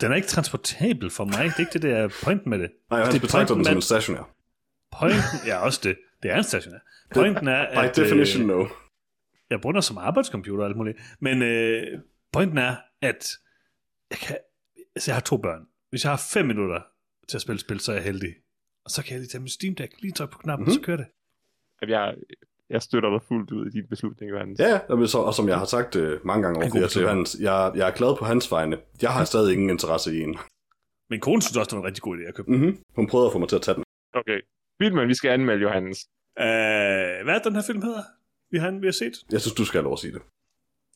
[0.00, 1.44] Den er ikke transportabel for mig.
[1.44, 2.70] Det er ikke det, der er pointen med det.
[2.90, 4.30] Nej, han det betragter den som en stationær.
[4.98, 5.96] Pointen, ja, også det.
[6.22, 6.78] Det er en stationær.
[7.14, 7.94] Pointen er, at...
[7.96, 8.66] By definition, no
[9.50, 10.98] jeg bruger det som arbejdscomputer og alt muligt.
[11.20, 12.00] Men øh,
[12.32, 13.28] pointen er, at
[14.10, 14.36] jeg, kan,
[14.96, 15.66] altså jeg har to børn.
[15.90, 16.80] Hvis jeg har fem minutter
[17.28, 18.34] til at spille spil, så er jeg heldig.
[18.84, 20.78] Og så kan jeg lige tage min Steam Deck, lige trykke på knappen, mm-hmm.
[20.78, 21.06] og så kører det.
[21.88, 22.14] Jeg,
[22.70, 24.58] jeg støtter dig fuldt ud i din beslutning, Johannes.
[24.60, 27.72] Ja, ja så, og som jeg har sagt uh, mange gange over til Johannes, jeg,
[27.74, 28.78] jeg er glad på hans vegne.
[29.02, 30.38] Jeg har stadig ingen interesse i en.
[31.10, 32.78] Men kone synes også, det var en rigtig god idé at købe mm-hmm.
[32.96, 33.84] Hun prøvede at få mig til at tage den.
[34.14, 34.40] Okay.
[34.82, 35.98] Filmen, vi skal anmelde, Johannes.
[36.40, 38.02] Uh, hvad er den her film hedder?
[38.54, 39.14] Vi har, vi har set?
[39.32, 40.22] Jeg synes, du skal have lov at sige det.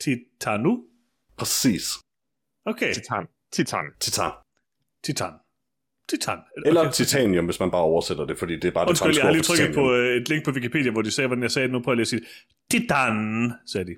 [0.01, 0.73] Titanu?
[1.37, 1.85] Præcis.
[2.65, 2.95] Okay.
[2.95, 3.25] Titan.
[3.53, 3.85] Titan.
[4.01, 4.33] Titan.
[5.05, 5.33] Titan.
[6.09, 6.39] Titan.
[6.67, 6.93] Eller okay.
[6.93, 9.43] titanium, hvis man bare oversætter det, fordi det er bare det Undskyld, jeg har lige
[9.43, 11.73] trykket på uh, et link på Wikipedia, hvor de sagde, hvordan jeg sagde det.
[11.73, 12.23] Nu prøver jeg lige at sige
[12.71, 13.95] Titan, sagde de.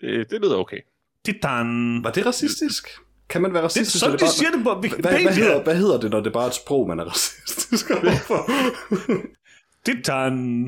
[0.00, 0.80] Det, det lyder okay.
[1.24, 2.00] Titan.
[2.04, 2.88] Var det racistisk?
[3.28, 3.92] Kan man være racistisk?
[3.92, 4.32] Det, sådan, det de bare...
[4.32, 5.10] siger det på Wikipedia.
[5.10, 7.90] Hvad, hvad, hedder, hvad hedder det, når det er bare et sprog, man er racistisk
[7.90, 8.50] overfor?
[9.86, 10.64] Titan.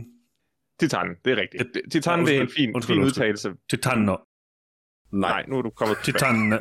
[0.83, 1.63] Titan, det er rigtigt.
[1.93, 3.53] Titan, ja, det er en fin, undskyld, fin udtalelse.
[3.71, 3.99] Titan.
[3.99, 4.17] Nej.
[5.13, 6.37] Nej, nu er du kommet Titan.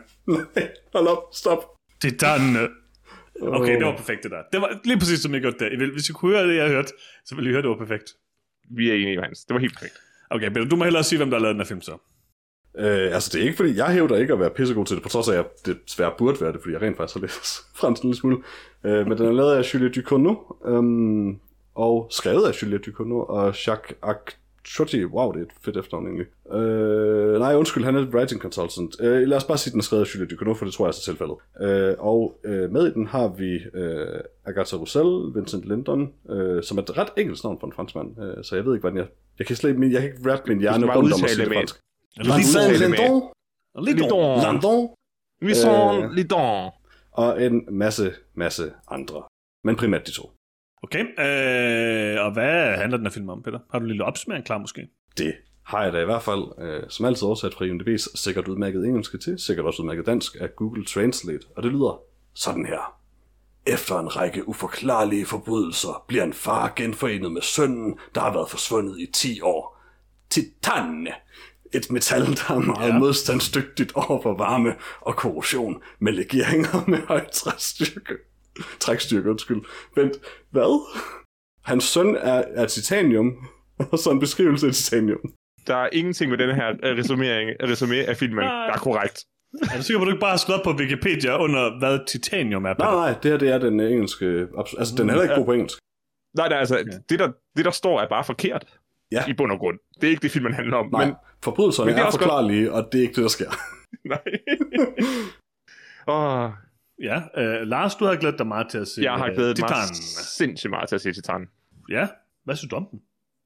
[0.56, 1.64] Nej, hold op, stop.
[2.02, 2.42] Titan.
[3.42, 4.42] Okay, det var perfekt det der.
[4.52, 5.92] Det var lige præcis som jeg gjorde der.
[5.94, 6.92] Hvis I kunne høre det, jeg har hørt,
[7.26, 8.14] så ville I høre, det var perfekt.
[8.78, 9.46] Vi er enige, Hans.
[9.46, 9.94] Det var helt perfekt.
[10.30, 11.98] Okay, men du må hellere sige, hvem der har lavet den her film så.
[12.78, 15.10] Øh, altså, det er ikke fordi, jeg hævder ikke at være pissegod til det, på
[15.10, 18.04] trods af, at det svært burde være det, fordi jeg rent faktisk har læst fransk
[18.04, 18.38] en lille smule.
[18.86, 21.40] Øh, men den er lavet af Julie Ducournau, øhm,
[21.86, 25.06] og skrevet af Juliette Ducournau og Jacques Akchotti.
[25.06, 26.28] Wow, det er et fedt efternavn egentlig.
[26.58, 28.96] Øh, nej, undskyld, han er writing consultant.
[29.02, 30.86] Øh, lad os bare sige, at den er skrevet af Juliette Ducournau, for det tror
[30.86, 31.38] jeg er så tilfældet.
[31.62, 36.78] Øh, og øh, med i den har vi øh, Agatha Roussel, Vincent Lindon, øh, som
[36.78, 39.08] er et ret enkelt navn for en franskmand, øh, så jeg ved ikke, hvordan jeg...
[39.40, 41.54] Jeg kan slet ikke, jeg kan ikke rappe min hjerne rundt om at sige det
[41.54, 41.76] fransk.
[42.18, 43.22] Vincent Lindon.
[43.86, 44.54] Lindon.
[44.54, 44.90] Lindon.
[45.42, 46.72] Vincent Lindon.
[47.12, 49.24] Og en masse, masse andre.
[49.64, 50.32] Men primært de to.
[50.84, 53.60] Okay, øh, og hvad handler den her film om, Peter?
[53.72, 54.88] Har du en lille opsummering klar måske?
[55.18, 58.86] Det har jeg da i hvert fald, øh, som altid oversat fra IMDb's sikkert udmærket
[58.86, 62.02] engelske til, sikkert også udmærket dansk af Google Translate, og det lyder
[62.34, 62.98] sådan her.
[63.66, 69.00] Efter en række uforklarlige forbrydelser bliver en far genforenet med sønnen, der har været forsvundet
[69.00, 69.82] i 10 år.
[70.30, 71.08] Titan!
[71.74, 72.98] Et metal, der er meget ja.
[72.98, 78.31] modstandsdygtigt over for varme og korrosion, med legeringer med høj træstyrke.
[78.80, 79.62] Trækstyrke, undskyld.
[79.96, 80.14] Vent,
[80.52, 81.02] hvad?
[81.64, 83.34] Hans søn er, er titanium,
[83.92, 85.20] og så en beskrivelse af titanium.
[85.68, 89.26] Der er ingenting med den her resumering, resumé af filmen, der er korrekt.
[89.74, 92.66] Er du sikker på, at du ikke bare har slået på Wikipedia under, hvad titanium
[92.66, 92.74] er?
[92.80, 94.48] Nej, nej, det her det er den engelske...
[94.80, 95.78] Altså, den er heller ikke god på engelsk.
[96.38, 96.92] Nej, nej, altså, okay.
[97.10, 98.66] det, der, det der står er bare forkert.
[99.12, 99.24] Ja.
[99.28, 99.80] I bund og grund.
[100.02, 100.90] Det er ikke det, filmen handler om.
[100.92, 102.86] Nej, men, forbrydelserne men er, er forklarlige, godt...
[102.86, 103.52] og det er ikke det, der sker.
[104.14, 104.22] nej.
[106.08, 106.50] Åh,
[107.02, 109.70] Ja, øh, Lars, du har glædet dig meget til at se Jeg har glædet mig
[109.70, 109.96] Titanen.
[110.38, 111.50] sindssygt meget til at se Titan.
[111.90, 112.08] Ja,
[112.44, 113.02] hvad synes du om den?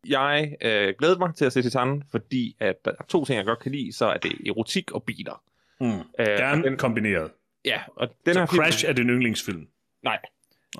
[0.07, 3.45] Jeg øh, glæder mig til at se Titan, fordi at der er to ting, jeg
[3.45, 5.43] godt kan lide, så er det erotik og biler.
[5.79, 5.87] Mm.
[5.87, 7.31] Øh, Gerne og den, kombineret.
[7.65, 8.63] ja, og den Så her film...
[8.63, 9.67] Crash er din yndlingsfilm.
[10.03, 10.19] Nej.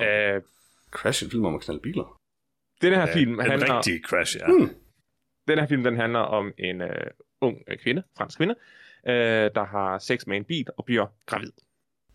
[0.02, 0.42] Øh,
[0.92, 2.20] Crash en film om at knalde biler.
[2.82, 3.78] den her Ja, film den handler...
[3.78, 4.46] rigtige Crash, ja.
[4.48, 4.70] Hmm.
[5.48, 6.90] Den her film, den handler om en øh,
[7.42, 8.56] ung øh, kvinde, fransk kvinde,
[9.08, 9.14] øh,
[9.56, 11.52] der har sex med en bil og bliver gravid.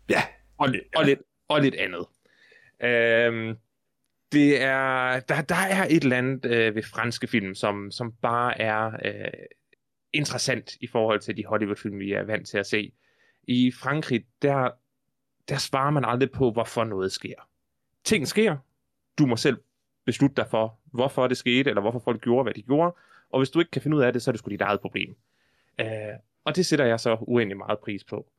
[0.09, 0.21] Ja.
[0.61, 2.05] Og, og, lidt, og lidt andet.
[2.83, 3.55] Øh,
[4.31, 8.61] det er, der, der er et eller andet øh, ved franske film, som, som bare
[8.61, 9.31] er øh,
[10.13, 12.91] interessant i forhold til de Hollywood-film, vi er vant til at se.
[13.43, 14.69] I Frankrig, der,
[15.49, 17.35] der svarer man aldrig på, hvorfor noget sker.
[18.03, 18.57] Ting sker.
[19.17, 19.57] Du må selv
[20.05, 22.95] beslutte dig for, hvorfor det skete, eller hvorfor folk gjorde, hvad de gjorde.
[23.29, 24.81] Og hvis du ikke kan finde ud af det, så er det sgu dit eget
[24.81, 25.15] problem.
[25.79, 25.87] Øh,
[26.43, 28.31] og det sætter jeg så uendelig meget pris på.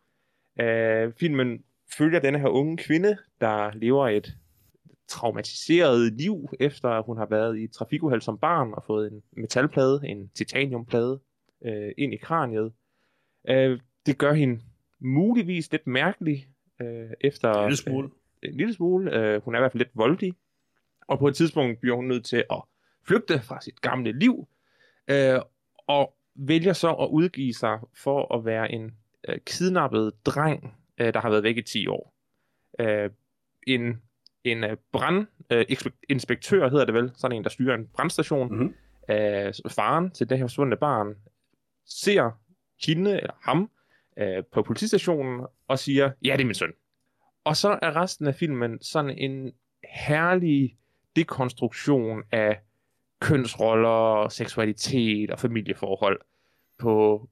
[0.60, 1.64] Øh, filmen
[1.98, 4.36] følger denne her unge kvinde, der lever et
[5.08, 9.22] traumatiseret liv, efter at hun har været i et trafikuheld som barn og fået en
[9.32, 11.20] metalplade, en titaniumplade,
[11.64, 12.72] øh, ind i kraniet.
[13.48, 14.60] Øh, det gør hende
[14.98, 16.48] muligvis lidt mærkelig,
[16.80, 17.52] øh, efter...
[17.52, 18.10] En lille smule.
[18.42, 19.12] Øh, en lille smule.
[19.16, 20.34] Øh, hun er i hvert fald lidt voldelig.
[21.08, 22.62] Og på et tidspunkt bliver hun nødt til at
[23.06, 24.48] flygte fra sit gamle liv,
[25.08, 25.40] øh,
[25.86, 28.96] og vælger så at udgive sig for at være en
[29.28, 32.14] øh, kidnappet dreng, øh, der har været væk i 10 år.
[32.80, 33.10] Øh,
[33.66, 34.02] en
[34.44, 38.74] en øh, brandinspektør, hedder det vel, sådan en, der styrer en brandstation, Mhm.
[39.10, 41.14] øh, faren til det her forsvundne barn,
[41.86, 42.30] ser
[42.86, 43.70] hende eller ham
[44.18, 46.72] øh, på politistationen og siger, ja, det er min søn.
[47.44, 49.52] Og så er resten af filmen sådan en
[49.94, 50.76] herlig
[51.16, 52.60] dekonstruktion af
[53.20, 56.20] kønsroller, seksualitet og familieforhold
[56.78, 57.28] på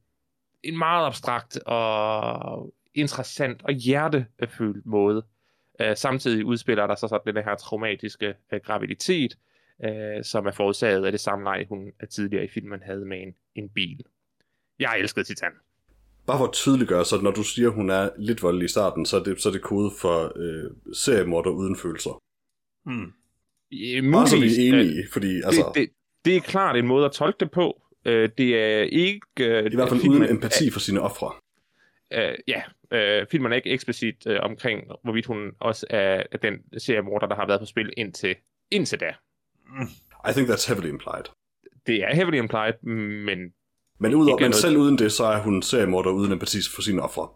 [0.63, 5.25] en meget abstrakt og interessant og hjertefyldt måde.
[5.81, 9.39] Øh, samtidig udspiller der sig så den her traumatiske øh, graviditet,
[9.85, 13.69] øh, som er forårsaget af det samleje, hun tidligere i filmen havde med en, en
[13.69, 14.05] bil.
[14.79, 15.53] Jeg elskede Titan.
[16.27, 19.07] Bare for at tydeliggøre, så når du siger, at hun er lidt voldelig i starten,
[19.07, 22.23] så er det, så er det kode for øh, seriemorder uden følelser.
[22.87, 23.13] Mm.
[23.73, 25.91] Øh, Bare så vi er øh, enige, fordi altså, det, det,
[26.25, 27.83] det er klart en måde at tolke det på.
[28.05, 29.21] Øh, det er ikke...
[29.41, 31.33] Øh, i hvert fald filmen uden empati for sine ofre.
[32.13, 37.27] Øh, ja, øh, filmen er ikke eksplicit øh, omkring, hvorvidt hun også er den seriemorder,
[37.27, 38.35] der har været på spil indtil,
[38.71, 39.15] indtil da.
[40.29, 41.25] I think that's heavily implied.
[41.87, 43.39] Det er heavily implied, men
[43.99, 46.83] Men, udover, Ikke men noget- selv uden det, så er hun seriemorder uden empati for
[46.83, 47.29] sine ofre.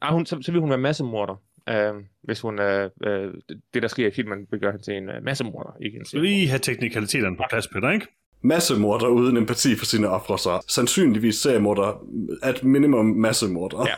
[0.00, 1.42] ah, hun, så, så vil hun være massemorder.
[1.68, 3.34] Øh, hvis hun øh, øh,
[3.74, 6.30] det, der sker i filmen, vil gøre hende til en øh, massemorder, ikke en seriemorder.
[6.30, 8.06] lige have teknikaliteterne på plads, Peter, ikke?
[8.42, 12.04] Massemorder uden empati for sine ofre, så sandsynligvis seriemorder,
[12.42, 13.78] at minimum massemorder.
[13.88, 13.94] Ja.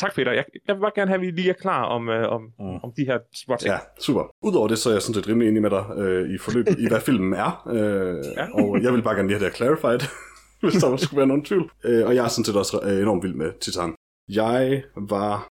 [0.00, 0.32] Tak, Peter.
[0.32, 2.76] Jeg, jeg vil bare gerne have, at vi lige er klar om, øh, om, Mm.
[2.84, 3.70] om de her småting.
[3.72, 4.22] Ja, super.
[4.42, 6.88] Udover det, så er jeg sådan set rimelig enig med dig øh, i forløbet, i
[6.88, 7.50] hvad filmen er.
[7.68, 8.44] Øh, Ja.
[8.60, 10.00] Og jeg vil bare gerne lige have det clarified,
[10.62, 11.70] hvis der skulle være nogen tvivl.
[11.84, 13.94] Øh, og jeg er sådan set også øh, enormt vild med Titan.
[14.28, 15.48] Jeg var...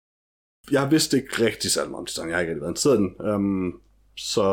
[0.71, 2.29] Jeg vidste ikke rigtig særlig meget om Titan.
[2.29, 3.11] Jeg har ikke rigtig været interesseret i den.
[3.35, 3.81] Um,
[4.17, 4.45] så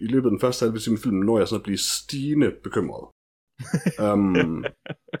[0.00, 2.50] i løbet af den første halve time af filmen når jeg sådan at blive stigende
[2.64, 3.04] bekymret
[4.12, 4.64] um,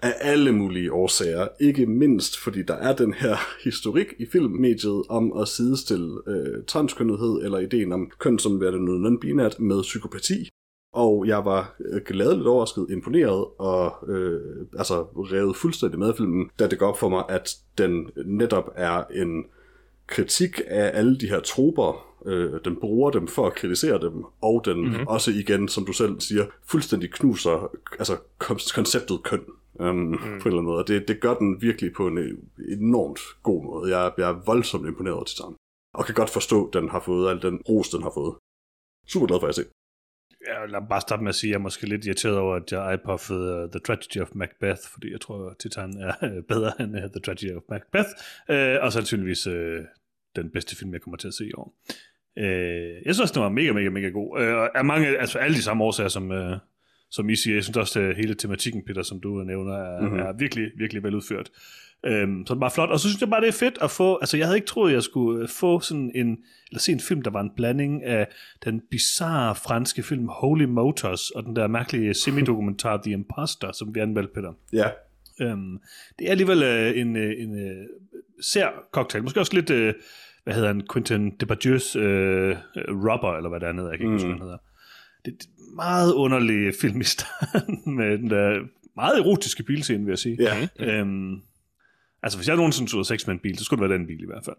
[0.02, 1.48] af alle mulige årsager.
[1.60, 7.42] Ikke mindst, fordi der er den her historik i filmmediet om at sidestille øh, transkønnethed
[7.44, 10.48] eller ideen om køn som værende noget non-binært med psykopati.
[10.94, 14.40] Og jeg var øh, gladeligt overrasket, imponeret og øh,
[14.78, 18.70] altså revet fuldstændig med af filmen, da det går op for mig, at den netop
[18.76, 19.44] er en
[20.08, 22.04] kritik af alle de her troper.
[22.26, 25.06] Øh, den bruger dem for at kritisere dem, og den mm-hmm.
[25.06, 29.44] også igen, som du selv siger, fuldstændig knuser altså kon- konceptet køn.
[29.80, 30.18] Um, mm.
[30.18, 30.78] På en eller anden måde.
[30.78, 32.38] Og det, det gør den virkelig på en øh,
[32.78, 33.96] enormt god måde.
[33.96, 35.54] Jeg, jeg er voldsomt imponeret over Titan.
[35.94, 38.34] Og kan godt forstå, at den har fået al den ros, den har fået.
[39.08, 39.64] Super glad for at se.
[40.46, 42.72] Jeg vil bare starte med at sige, at jeg er måske lidt irriteret over, at
[42.72, 46.72] jeg iPuffede uh, The Tragedy of Macbeth, fordi jeg tror, at Titan er uh, bedre
[46.80, 48.10] end uh, The Tragedy of Macbeth,
[48.48, 49.80] uh, og sandsynligvis uh,
[50.42, 51.74] den bedste film, jeg kommer til at se i år.
[52.40, 52.44] Uh,
[53.06, 54.40] jeg synes den var mega, mega, mega god.
[54.40, 56.52] Uh, af mange, altså alle de samme årsager, som, uh,
[57.10, 57.54] som I siger.
[57.54, 60.04] Jeg synes også, at hele tematikken, Peter, som du nævner, er, Mhm.
[60.10, 60.26] mm-hmm.
[60.26, 61.50] er virkelig, virkelig veludført.
[62.06, 62.90] Øhm, så det var flot.
[62.90, 64.16] Og så synes jeg bare, det er fedt at få...
[64.20, 66.38] Altså, jeg havde ikke troet, jeg skulle øh, få sådan en...
[66.70, 68.28] Eller se en film, der var en blanding af
[68.64, 74.00] den bizarre franske film Holy Motors og den der mærkelige semidokumentar The Imposter, som vi
[74.00, 74.52] anmeldte, Peter.
[74.72, 74.88] Ja,
[75.40, 75.78] Øhm,
[76.18, 77.86] det er alligevel øh, en, øh, en øh,
[78.42, 79.22] sær cocktail.
[79.22, 79.94] Måske også lidt, øh,
[80.44, 82.56] hvad hedder han, Quentin Depardieu's øh,
[83.08, 84.32] Robber, eller hvad det andet jeg kan ikke huske, Mm.
[84.34, 84.58] hvad han hedder.
[85.24, 88.60] Det er meget underlig film i starten, med den der
[88.96, 90.36] meget erotiske bilscene, vil jeg sige.
[90.40, 90.68] ja.
[91.00, 91.34] Øhm,
[92.22, 94.22] altså, hvis jeg nogensinde have sex med en bil, så skulle det være den bil
[94.22, 94.56] i hvert fald.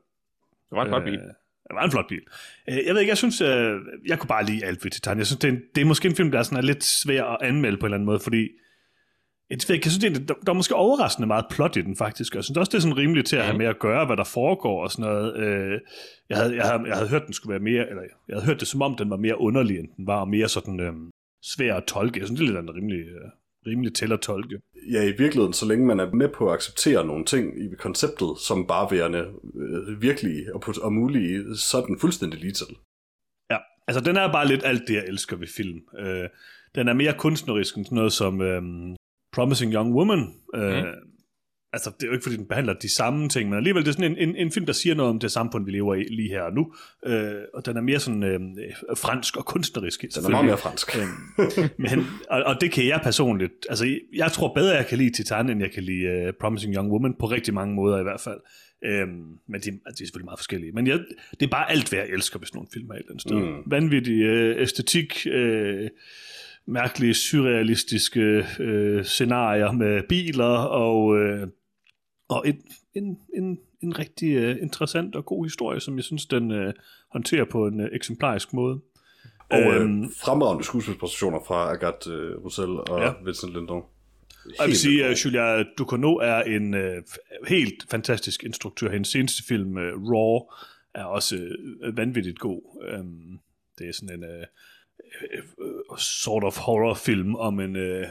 [0.70, 1.14] Det var en flot bil.
[1.14, 2.22] Øh, Det var en flot bil.
[2.70, 5.18] Øh, Jeg ved ikke, jeg synes, øh, jeg kunne bare lide alt ved Titan.
[5.18, 6.84] Jeg synes, det er, en, det er måske en film, der er, sådan, er lidt
[6.84, 8.50] svær at anmelde på en eller anden måde, fordi
[9.50, 12.34] jeg, synes, det er, der, der er måske overraskende meget plot i den, faktisk.
[12.34, 14.18] Og Jeg synes også, det er sådan rimeligt til at have med at gøre, hvad
[14.18, 15.38] der foregår og sådan noget.
[15.38, 15.80] Øh,
[16.30, 18.60] Jeg havde, jeg havde, jeg havde hørt, den skulle være mere, eller jeg havde hørt
[18.60, 20.94] det som om, den var mere underlig, end den var, og mere sådan øh,
[21.44, 22.20] svær at tolke.
[22.20, 23.30] Jeg synes, det er lidt rimelig, øh,
[23.68, 24.62] rimelig til at tolke.
[24.92, 28.30] Ja, i virkeligheden, så længe man er med på at acceptere nogle ting i konceptet,
[28.48, 32.68] som bare værende øh, virkelige og, og mulige, så er den fuldstændig lige til.
[33.52, 33.58] Ja,
[33.88, 35.80] altså den er bare lidt alt det, jeg elsker ved film.
[36.00, 36.30] Øh,
[36.76, 38.62] den er mere kunstnerisk end sådan noget som øh,
[39.34, 40.34] Promising Young Woman.
[40.56, 41.10] Øh, mm.
[41.74, 43.94] Altså, det er jo ikke, fordi den behandler de samme ting, men alligevel det er
[43.94, 46.30] sådan en, en, en film, der siger noget om det samfund, vi lever i lige
[46.30, 46.74] her og nu.
[47.06, 48.40] Øh, og den er mere sådan øh,
[48.98, 50.02] fransk og kunstnerisk.
[50.02, 50.98] Den er meget mere fransk.
[50.98, 55.10] Øhm, men, og, og det kan jeg personligt, altså jeg tror bedre, jeg kan lide
[55.10, 58.22] Titan, end jeg kan lide uh, Promising Young Woman, på rigtig mange måder i hvert
[58.22, 58.40] fald.
[58.86, 59.10] Øhm,
[59.48, 60.72] men de, altså, de er selvfølgelig meget forskellige.
[60.72, 61.00] Men jeg,
[61.40, 63.36] det er bare alt, hvad jeg elsker sådan nogle film af et eller andet sted.
[63.36, 63.72] Mm.
[63.72, 65.90] Vanvittig øh, æstetik, øh,
[66.66, 71.48] mærkelige, surrealistiske øh, scenarier med biler, og, øh,
[72.30, 72.62] og en,
[72.94, 76.74] en, en, en rigtig øh, interessant og god historie, som jeg synes, den øh,
[77.12, 78.80] håndterer på en øh, eksemplarisk måde.
[79.50, 83.12] Og øh, fremragende skuespilspræstationer fra Agathe øh, Roussel og Ja.
[83.26, 83.84] Vincent Lindon.
[84.46, 87.04] Og jeg vil sige, at Julia Ducournau er en øh,
[87.48, 88.92] helt fantastisk instruktør.
[88.92, 90.40] Hendes seneste film, øh, Raw,
[90.94, 92.62] er også øh, vanvittigt god.
[93.00, 93.40] Um,
[93.78, 94.46] det er sådan en øh, øh,
[95.98, 98.08] sort of horror-film om en øh,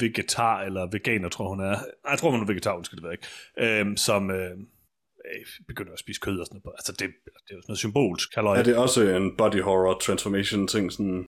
[0.00, 1.76] vegetar, eller veganer, tror hun er.
[2.10, 3.80] Jeg tror, hun er vegetar, hun skal det være ikke.
[3.82, 6.76] Um, som øh, øh, begynder at spise kød og sådan noget.
[6.78, 9.98] Altså, det, det er jo sådan noget symbolsk, kalder Er det også en body horror
[9.98, 10.92] transformation ting?
[10.92, 11.26] Sådan...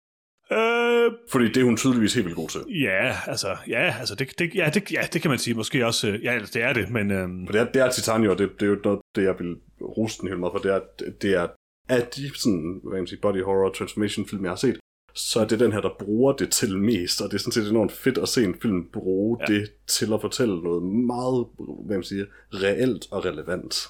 [0.53, 2.61] Øh, Fordi det er hun tydeligvis helt vildt god til.
[2.83, 5.55] ja, altså, ja, altså det, det, ja, det, ja, det kan man sige.
[5.55, 7.11] Måske også, øh, ja, altså, det er det, men...
[7.11, 9.35] Øh, For det er, det er Titania, og det, det er jo noget, det jeg
[9.38, 10.81] vil rose den helt meget for, det er,
[11.23, 11.47] det er
[11.88, 14.79] af de sådan, hvad kan man sige, body horror transformation film, jeg har set,
[15.16, 17.70] så er det den her, der bruger det til mest, og det er sådan set
[17.70, 19.55] enormt fedt at se en film bruge ja.
[19.55, 21.46] det til at fortælle noget meget,
[21.87, 22.24] hvad man siger,
[22.55, 23.88] reelt og relevant.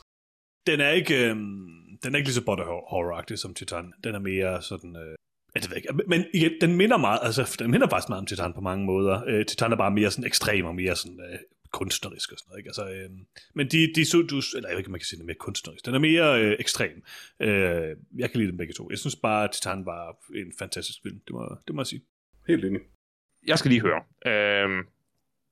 [0.66, 1.36] den er ikke, øh,
[2.02, 3.92] den er ikke lige så body horror som Titan.
[4.04, 4.96] Den er mere sådan...
[4.96, 5.16] Øh,
[5.54, 6.08] det ved jeg ikke.
[6.08, 9.22] Men igen, den minder meget, altså den minder faktisk meget om Titan på mange måder.
[9.26, 11.38] Øh, Titan er bare mere sådan ekstrem og mere sådan øh,
[11.78, 12.58] kunstnerisk og sådan noget.
[12.58, 12.68] Ikke?
[12.68, 13.10] Altså, øh,
[13.54, 15.86] men de, de så, du, eller jeg ved ikke, man kan sige det mere kunstnerisk.
[15.86, 17.02] Den er mere øh, ekstrem.
[17.40, 18.90] Øh, jeg kan lide dem begge to.
[18.90, 21.20] Jeg synes bare, at Titan var en fantastisk film.
[21.26, 22.02] Det må, det må jeg sige.
[22.48, 22.80] Helt enig.
[23.46, 24.02] Jeg skal lige høre.
[24.26, 24.82] Øhm,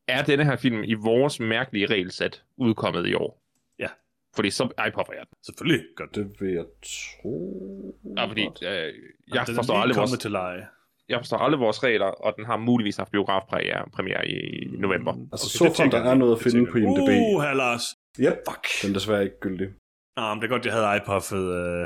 [0.09, 3.43] er denne her film i vores mærkelige regelsæt udkommet i år?
[3.79, 3.89] Ja.
[4.37, 5.39] Fordi så iPod jeg den.
[5.43, 5.87] Selvfølgelig.
[5.97, 6.15] Godt.
[6.15, 8.01] Det vil jeg tro.
[8.17, 8.95] Ja, fordi øh,
[9.35, 10.67] jeg, den forstår aldrig vores, til leje.
[11.09, 14.37] Jeg forstår aldrig vores regler, og den har muligvis haft biografpremiere premiere i
[14.85, 15.13] november.
[15.33, 16.77] Altså, Okay, så frem der er noget at finde på.
[16.79, 17.11] IMDb.
[17.11, 17.85] Uh, her Lars.
[18.25, 18.65] Yep, Fuck.
[18.83, 19.69] den er desværre ikke gyldig.
[20.17, 21.85] Nå, men det er godt, jeg havde iPuffet uh,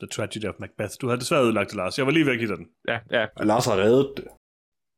[0.00, 0.92] The Tragedy of Macbeth.
[1.00, 1.98] Du havde desværre ødelagt det, Lars.
[1.98, 2.68] Jeg var lige ved at give dig den.
[2.88, 3.26] Ja, ja.
[3.40, 4.24] Og Lars har reddet det.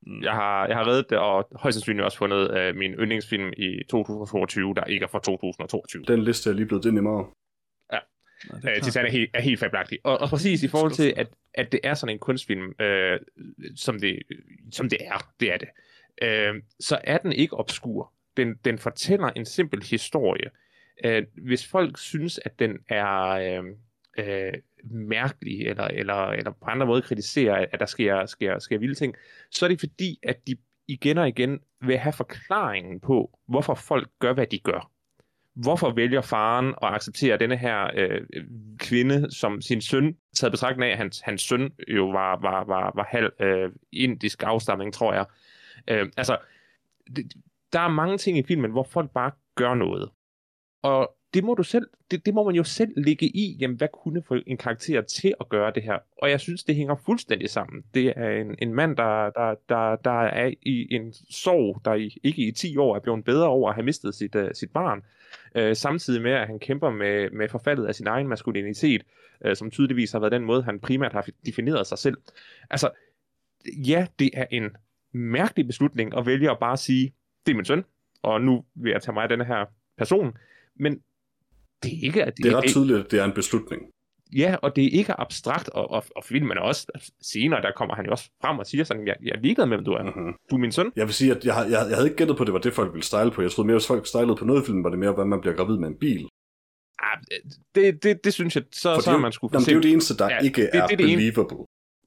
[0.06, 0.22] Mm.
[0.22, 3.68] Jeg har, jeg har reddet det, og højst sandsynligt også fundet øh, min yndlingsfilm i
[3.90, 6.02] 2022, der ikke er fra 2022.
[6.14, 7.26] Den liste er lige blevet det nemmere.
[8.48, 8.83] Er Øh.
[8.83, 9.98] Titan er helt, er helt fabelagtig.
[10.05, 13.20] Og, og præcis i forhold til, at, at det er sådan en kunstfilm, øh,
[13.76, 14.22] som, det,
[14.72, 15.68] som det er, det er det,
[16.22, 18.12] øh, så er den ikke obskur.
[18.37, 20.50] Den, den fortæller en simpel historie.
[21.05, 23.64] Øh, hvis folk synes, at den er øh,
[24.18, 24.53] øh,
[24.85, 29.14] mærkelig, eller, eller, eller på andre måder kritiserer, at der sker, sker, sker vilde ting,
[29.50, 30.57] så er det fordi, at de
[30.88, 34.89] igen og igen vil have forklaringen på, hvorfor folk gør, hvad de gør
[35.62, 38.20] hvorfor vælger faren at acceptere denne her øh,
[38.79, 42.92] kvinde som sin søn, taget betragtning af, at hans, hans søn jo var, var, var,
[42.94, 45.27] var halv øh, indisk afstamning, tror jeg.
[45.88, 46.38] Øh, altså,
[47.16, 47.33] det,
[47.73, 50.11] der er mange ting i filmen, hvor folk bare gør noget.
[50.83, 53.88] Og det må du selv, det, det må man jo selv ligge i, jamen hvad
[53.93, 55.99] kunne få en karakter til at gøre det her?
[56.23, 57.85] Og jeg synes, det hænger fuldstændig sammen.
[57.95, 62.19] Det er en, en mand, der, der, der, der er i en sorg, der i,
[62.23, 65.03] ikke i 10 år er blevet bedre over at have mistet sit, uh, sit barn,
[65.59, 69.03] uh, samtidig med, at han kæmper med, med forfaldet af sin egen maskulinitet,
[69.47, 72.16] uh, som tydeligvis har været den måde, han primært har defineret sig selv.
[72.71, 72.90] Altså,
[73.87, 74.71] ja, det er en
[75.12, 77.14] mærkelig beslutning at vælge at bare sige,
[77.47, 77.85] det er min søn,
[78.23, 79.64] og nu vil jeg tage mig af denne her
[79.99, 80.37] person,
[80.77, 81.01] men
[81.83, 82.33] det er ikke...
[82.37, 83.83] Det er ret tydeligt, at det er en beslutning.
[84.37, 86.87] Ja, og det er ikke abstrakt, og, og, og filmen er også
[87.23, 89.77] senere, der kommer han jo også frem og siger sådan, jeg, jeg er ligeglad med,
[89.77, 90.03] hvem du er.
[90.03, 90.33] Mm-hmm.
[90.51, 90.93] Du er min søn.
[90.97, 92.73] Jeg vil sige, at jeg, jeg, jeg havde ikke gættet på, at det var det,
[92.73, 93.43] folk ville style på.
[93.43, 95.40] Jeg troede mere, hvis folk stylede på noget i filmen, var det mere, hvordan man
[95.40, 96.29] bliver gravid med en bil.
[96.99, 97.19] Ah,
[97.75, 99.75] det, det, det synes jeg, så, For så det, har man skulle jamen, det er
[99.75, 101.57] jo det eneste, der Ja, ja, ikke det- er det det believable.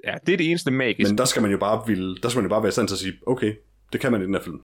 [0.04, 1.10] Ja, det er det eneste magiske.
[1.12, 2.88] Men der skal man jo bare ville, der skal man jo bare være i stand
[2.88, 3.56] til at sige, okay,
[3.94, 4.62] det kan man i den her film.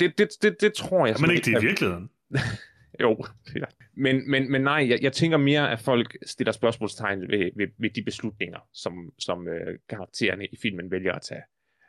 [0.00, 2.10] Det, det, det, det tror jeg Men ikke det i virkeligheden.
[3.00, 3.24] Jo,
[4.04, 7.90] men, men, men nej, jeg, jeg tænker mere, at folk stiller spørgsmålstegn ved, ved, ved
[7.90, 11.42] de beslutninger, som, som øh, karaktererne i filmen vælger at tage.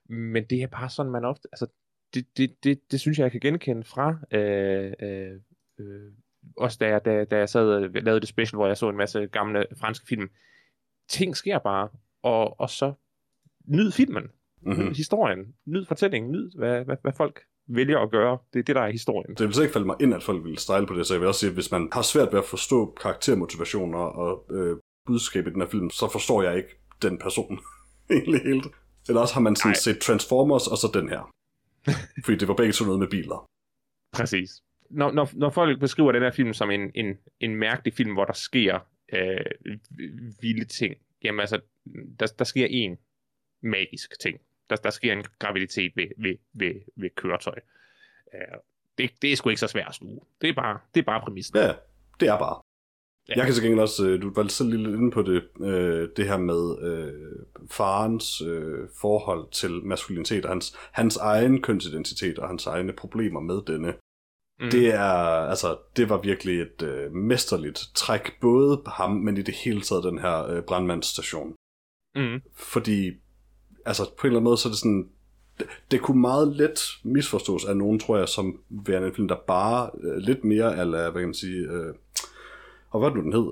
[0.09, 1.47] Men det er bare sådan, man ofte...
[1.51, 1.67] Altså,
[2.13, 4.19] det, det, det, det synes jeg, jeg kan genkende fra...
[4.31, 5.39] Øh, øh,
[5.79, 6.11] øh,
[6.57, 8.97] også da jeg, da, da jeg sad og lavede det special, hvor jeg så en
[8.97, 10.29] masse gamle franske film.
[11.09, 11.89] Ting sker bare,
[12.21, 12.93] og, og så
[13.65, 14.23] nyd filmen,
[14.61, 14.85] mm-hmm.
[14.85, 18.37] nyd historien, nyd fortællingen, nyd hvad, hvad, hvad folk vælger at gøre.
[18.53, 19.35] Det er det, der er historien.
[19.35, 21.21] Det vil så ikke falde mig ind, at folk vil style på det, så jeg
[21.21, 25.51] vil også sige, at hvis man har svært ved at forstå karaktermotivationer og øh, budskabet
[25.51, 26.69] i den her film, så forstår jeg ikke
[27.01, 27.59] den person
[28.11, 28.67] egentlig helt.
[29.07, 31.33] Eller også har man sådan set Transformers, og så den her.
[32.25, 33.49] Fordi det var begge to noget med biler.
[34.13, 34.49] Præcis.
[34.89, 38.25] Når, når, når folk beskriver den her film som en, en, en mærkelig film, hvor
[38.25, 38.79] der sker
[39.13, 39.45] øh,
[40.41, 41.61] vilde ting, jamen altså,
[42.19, 42.97] der, der sker en
[43.63, 44.39] magisk ting.
[44.75, 47.59] Der, der sker en graviditet ved, ved, ved, ved køretøj.
[48.33, 48.59] Uh,
[48.97, 50.19] det, det er sgu ikke så svært at sluge.
[50.41, 51.57] Det er bare, det er bare præmissen.
[51.57, 51.73] Ja,
[52.19, 52.61] det er bare.
[53.29, 53.33] Ja.
[53.35, 56.27] Jeg kan så gengæld også, øh, du var selv lidt inde på det, øh, det
[56.27, 62.65] her med øh, farens øh, forhold til maskulinitet, og hans, hans egen kønsidentitet og hans
[62.65, 63.93] egne problemer med denne.
[64.59, 64.69] Mm.
[64.69, 65.03] Det er,
[65.49, 69.81] altså, det var virkelig et øh, mesterligt træk, både på ham, men i det hele
[69.81, 71.55] taget den her øh, brandmandsstation.
[72.15, 72.41] Mm.
[72.55, 73.11] Fordi,
[73.85, 75.09] altså, på en eller anden måde, så er det sådan,
[75.59, 79.35] det, det kunne meget let misforstås af nogen, tror jeg, som værende en film, der
[79.47, 81.93] bare øh, lidt mere, eller hvad kan man sige, øh,
[82.89, 83.51] og hvad nu den hed?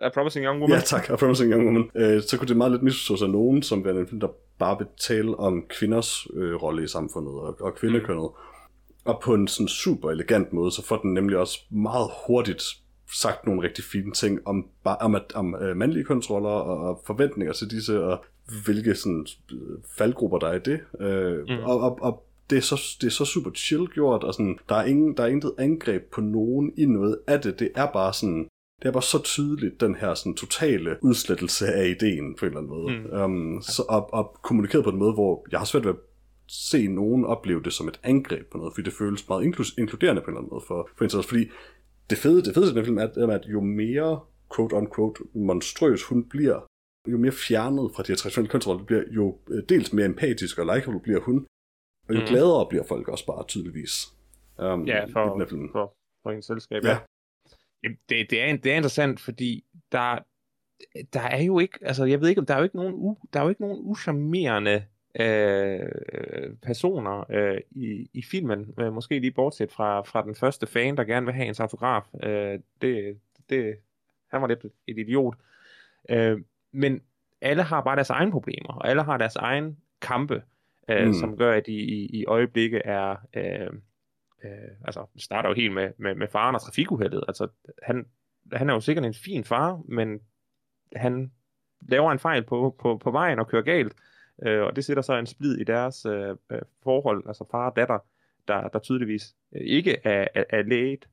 [0.00, 0.76] A Promising Young Woman.
[0.76, 1.10] Ja, tak.
[1.10, 1.90] A Promising Young Woman.
[1.94, 4.78] Øh, så kunne det meget lidt misforstås af nogen, som værende en film, der bare
[4.78, 8.30] vil tale om kvinders øh, rolle i samfundet og, og kvindekønnet.
[8.30, 9.10] Mm.
[9.10, 12.62] Og på en sådan super elegant måde, så får den nemlig også meget hurtigt
[13.14, 17.52] sagt nogle rigtig fine ting om, om, at, om uh, mandlige kønsroller og, og forventninger
[17.52, 18.24] til disse, og
[18.64, 20.80] hvilke sådan, øh, faldgrupper der er i det.
[21.00, 21.64] Uh, mm.
[21.64, 24.74] og, og, og det er, så, det er så super chill gjort, og sådan, der,
[24.74, 27.58] er ingen, der er intet angreb på nogen i noget af det.
[27.58, 28.48] Det er bare sådan,
[28.82, 32.58] det er bare så tydeligt, den her sådan, totale udslettelse af ideen på en eller
[32.58, 32.98] anden måde.
[32.98, 33.22] Mm.
[33.22, 35.98] Um, så, og, og kommunikeret på en måde, hvor jeg har svært ved at
[36.48, 39.44] se nogen opleve det som et angreb på noget, fordi det føles meget
[39.78, 41.44] inkluderende på en eller anden måde for, for en Fordi
[42.10, 44.20] det fede, det fede i den film er, at jo mere
[44.54, 46.60] quote-unquote monstrøs hun bliver,
[47.06, 50.74] jo mere fjernet fra de her traditionelle kønsroller bliver, jo øh, dels mere empatisk og
[50.74, 51.46] likeable bliver hun,
[52.08, 52.26] og jo mm.
[52.26, 53.92] gladere bliver folk også bare tydeligvis.
[54.58, 56.84] Um, ja, for, for, for en selskab.
[56.84, 56.90] Ja.
[56.90, 56.98] ja.
[58.08, 60.18] Det, det, er, det er interessant, fordi der,
[61.12, 63.40] der er jo ikke, altså jeg ved ikke, der er jo ikke nogen, u, der
[63.40, 64.84] er jo ikke nogen uschammerende
[65.20, 65.88] øh,
[66.62, 71.04] personer øh, i, i filmen, øh, måske lige bortset fra, fra den første fan, der
[71.04, 72.02] gerne vil have en autograf.
[72.22, 73.18] Øh, det,
[73.50, 73.76] det,
[74.30, 75.34] han var lidt et idiot.
[76.10, 76.40] Øh,
[76.76, 77.00] men
[77.40, 80.42] alle har bare deres egne problemer, og alle har deres egen kampe,
[80.88, 81.12] øh, mm.
[81.12, 83.16] som gør, at de i, i øjeblikket er...
[83.34, 83.70] Øh,
[84.44, 87.24] øh, altså, det starter jo helt med, med, med faren og trafikuheldet.
[87.28, 87.48] Altså,
[87.82, 88.06] han,
[88.52, 90.20] han er jo sikkert en fin far, men
[90.96, 91.32] han
[91.80, 93.94] laver en fejl på, på, på vejen og kører galt,
[94.42, 97.76] øh, og det sætter så en splid i deres øh, øh forhold, altså far og
[97.76, 97.98] datter,
[98.48, 101.08] der, der tydeligvis ikke er, er, er læget.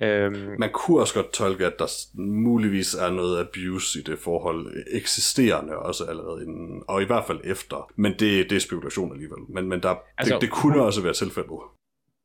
[0.00, 4.84] Øhm, Man kunne også godt tolke, at der muligvis er noget abuse i det forhold
[4.92, 7.92] eksisterende også allerede inden, og i hvert fald efter.
[7.96, 9.38] Men det, det er spekulation alligevel.
[9.48, 11.50] Men, men der, altså, det, det kunne hun, også være tilfældet.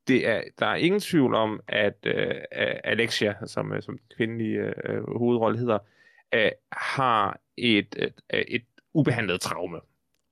[0.07, 2.11] Det er, der er ingen tvivl om, at uh,
[2.83, 5.79] Alexia, som, øh, som kvindelig uh, hovedrolle hedder,
[6.35, 8.13] uh, har et, et,
[8.47, 9.79] et ubehandlet traume.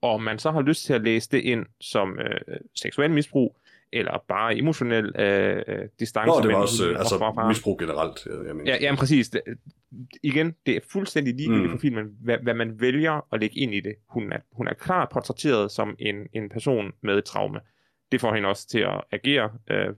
[0.02, 3.58] Og man så har lyst til at læse det ind som uh, seksuel misbrug,
[3.96, 6.28] eller bare emotionel øh, øh distance.
[6.28, 8.26] Nå, det var også øh, altså, misbrug generelt.
[8.26, 8.72] Jeg, jeg mener.
[8.72, 9.30] Ja, ja, præcis.
[9.30, 9.42] Det,
[10.24, 11.72] igen, det er fuldstændig ligegyldigt mm.
[11.72, 13.96] for filmen, hvad, hvad man vælger at lægge ind i det.
[14.10, 17.60] Hun er, hun er klart portrætteret som en, en person med et traume.
[18.12, 19.94] Det får hende også til at agere øh,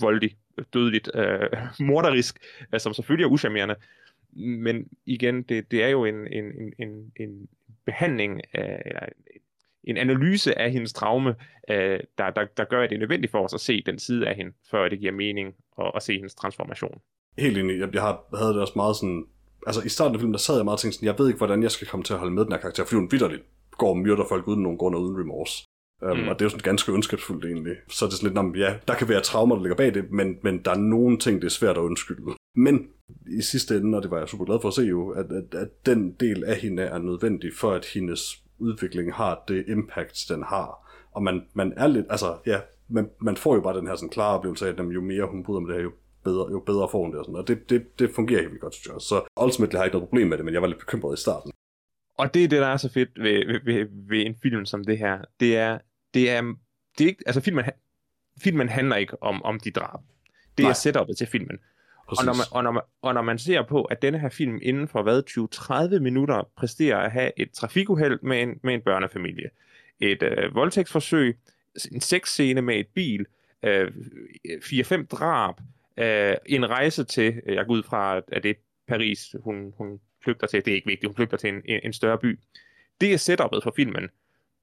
[0.00, 0.36] voldeligt,
[0.74, 1.48] dødeligt, øh,
[1.88, 2.38] morderisk,
[2.74, 3.74] øh, som selvfølgelig er uschammerende.
[4.36, 7.48] Men igen, det, det er jo en, en, en, en
[7.84, 9.40] behandling af, eller en
[9.86, 11.34] analyse af hendes traume,
[11.70, 14.28] øh, der, der, der gør, at det er nødvendigt for os at se den side
[14.28, 17.00] af hende, før det giver mening at, at se hendes transformation.
[17.38, 17.78] Helt enig.
[17.80, 18.02] Jeg, jeg
[18.38, 19.24] havde det også meget sådan...
[19.66, 21.38] Altså i starten af filmen, der sad jeg meget og tænkte sådan, jeg ved ikke,
[21.38, 23.42] hvordan jeg skal komme til at holde med den her karakter, fordi hun vidderligt
[23.78, 25.64] går og myrder folk uden nogen grund og uden remorse.
[26.02, 26.28] Um, mm.
[26.28, 27.76] Og det er jo sådan ganske ondskabsfuldt egentlig.
[27.88, 30.10] Så er det sådan lidt, om, ja, der kan være traumer, der ligger bag det,
[30.10, 32.22] men, men der er nogle ting, det er svært at undskylde.
[32.56, 32.88] Men
[33.38, 35.54] i sidste ende, og det var jeg super glad for at se jo, at, at,
[35.54, 40.42] at den del af hende er nødvendig for, at hendes udvikling har det impact, den
[40.42, 40.92] har.
[41.12, 44.10] Og man, man er lidt, altså ja, man, man får jo bare den her sådan
[44.10, 45.92] klare oplevelse af, at jo mere hun bryder med det her, jo
[46.24, 48.62] bedre, jo bedre får hun det og sådan Og det, det, det fungerer helt vildt
[48.62, 49.00] godt, synes jeg.
[49.00, 51.20] Så ultimately har jeg ikke noget problem med det, men jeg var lidt bekymret i
[51.20, 51.52] starten.
[52.18, 54.84] Og det er det, der er så fedt ved, ved, ved, ved en film som
[54.84, 55.18] det her.
[55.40, 55.78] Det er,
[56.14, 56.42] det er,
[56.98, 57.64] det er ikke, altså filmen,
[58.44, 60.00] filmen handler ikke om, om de drab.
[60.58, 60.70] Det Nej.
[60.70, 61.58] er setupet til filmen.
[62.08, 62.20] Præcis.
[62.20, 64.58] Og når, man, og, når man, og når man ser på, at denne her film
[64.62, 65.22] inden for hvad,
[65.96, 69.50] 20-30 minutter præsterer at have et trafikuheld med en, med en børnefamilie,
[70.00, 71.38] et øh, voldtægtsforsøg,
[71.92, 73.26] en sexscene med et bil,
[73.62, 73.92] øh,
[74.46, 75.54] 4-5 drab,
[75.96, 78.54] øh, en rejse til, jeg går ud fra, at det er
[78.88, 81.92] Paris, hun, hun flygter til, det er ikke vigtigt, hun flygter til en, en, en
[81.92, 82.38] større by.
[83.00, 84.08] Det er setupet for filmen.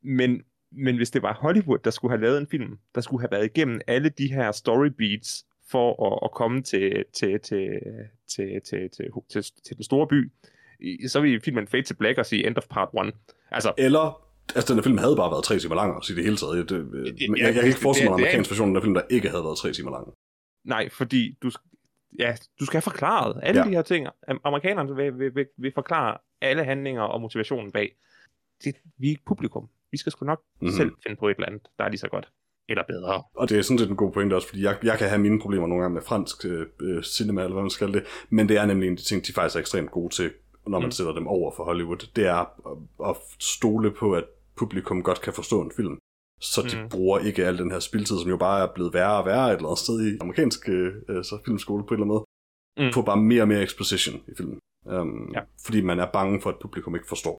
[0.02, 3.32] Men, men hvis det var Hollywood, der skulle have lavet en film, der skulle have
[3.32, 7.70] været igennem alle de her story beats, for at, at komme til, til, til,
[8.34, 10.32] til, til, til, til, til den store by,
[11.08, 13.14] så vil filmen fade to black og sige end of part 1.
[13.52, 14.06] Altså, Eller,
[14.56, 16.70] altså den her film havde bare været tre timer lang, også i det hele taget.
[16.70, 18.76] Det, øh, jeg, jeg, jeg kan ikke forestille mig en er- amerikansk version af den
[18.82, 20.06] her film, der ikke havde været tre timer lang.
[20.66, 21.52] nej, fordi du,
[22.20, 23.66] ja, du skal have forklaret alle Ja.
[23.66, 23.70] ja.
[23.70, 24.08] de her ting.
[24.08, 27.96] Am- Amerikanerne vil, vil, vil, vil forklare alle handlinger og motivationen bag.
[28.64, 29.70] Det, vi er ikke publikum.
[29.92, 30.66] Vi skal sgu nok Mhm.
[30.66, 30.78] mm-hmm.
[30.78, 32.32] selv finde på et eller andet, der er lige så godt.
[32.70, 33.24] Eller bedre.
[33.36, 35.40] Og det er sådan set en god pointe også, fordi jeg, jeg kan have mine
[35.42, 38.58] problemer nogle gange med fransk øh, øh, cinema, eller hvad man skal det, men det
[38.58, 40.32] er nemlig en af de ting, de faktisk er ekstremt gode til,
[40.68, 40.92] når man mm.
[40.92, 42.10] Sætter dem over for Hollywood.
[42.16, 42.78] Det er at,
[43.10, 44.24] at stole på, at
[44.58, 45.98] publikum godt kan forstå en film.
[46.42, 46.90] Så de mm.
[46.90, 49.56] Bruger ikke al den her spiltid, som jo bare er blevet værre og værre et
[49.56, 50.94] eller andet sted i amerikansk øh,
[51.24, 52.26] så filmskole på en eller anden
[52.78, 52.88] måde.
[52.88, 52.94] Mm.
[52.94, 54.60] Få bare mere og mere exposition i filmen.
[54.86, 55.40] Um, ja.
[55.40, 55.46] Ja.
[55.66, 57.38] Fordi man er bange for, at publikum ikke forstår.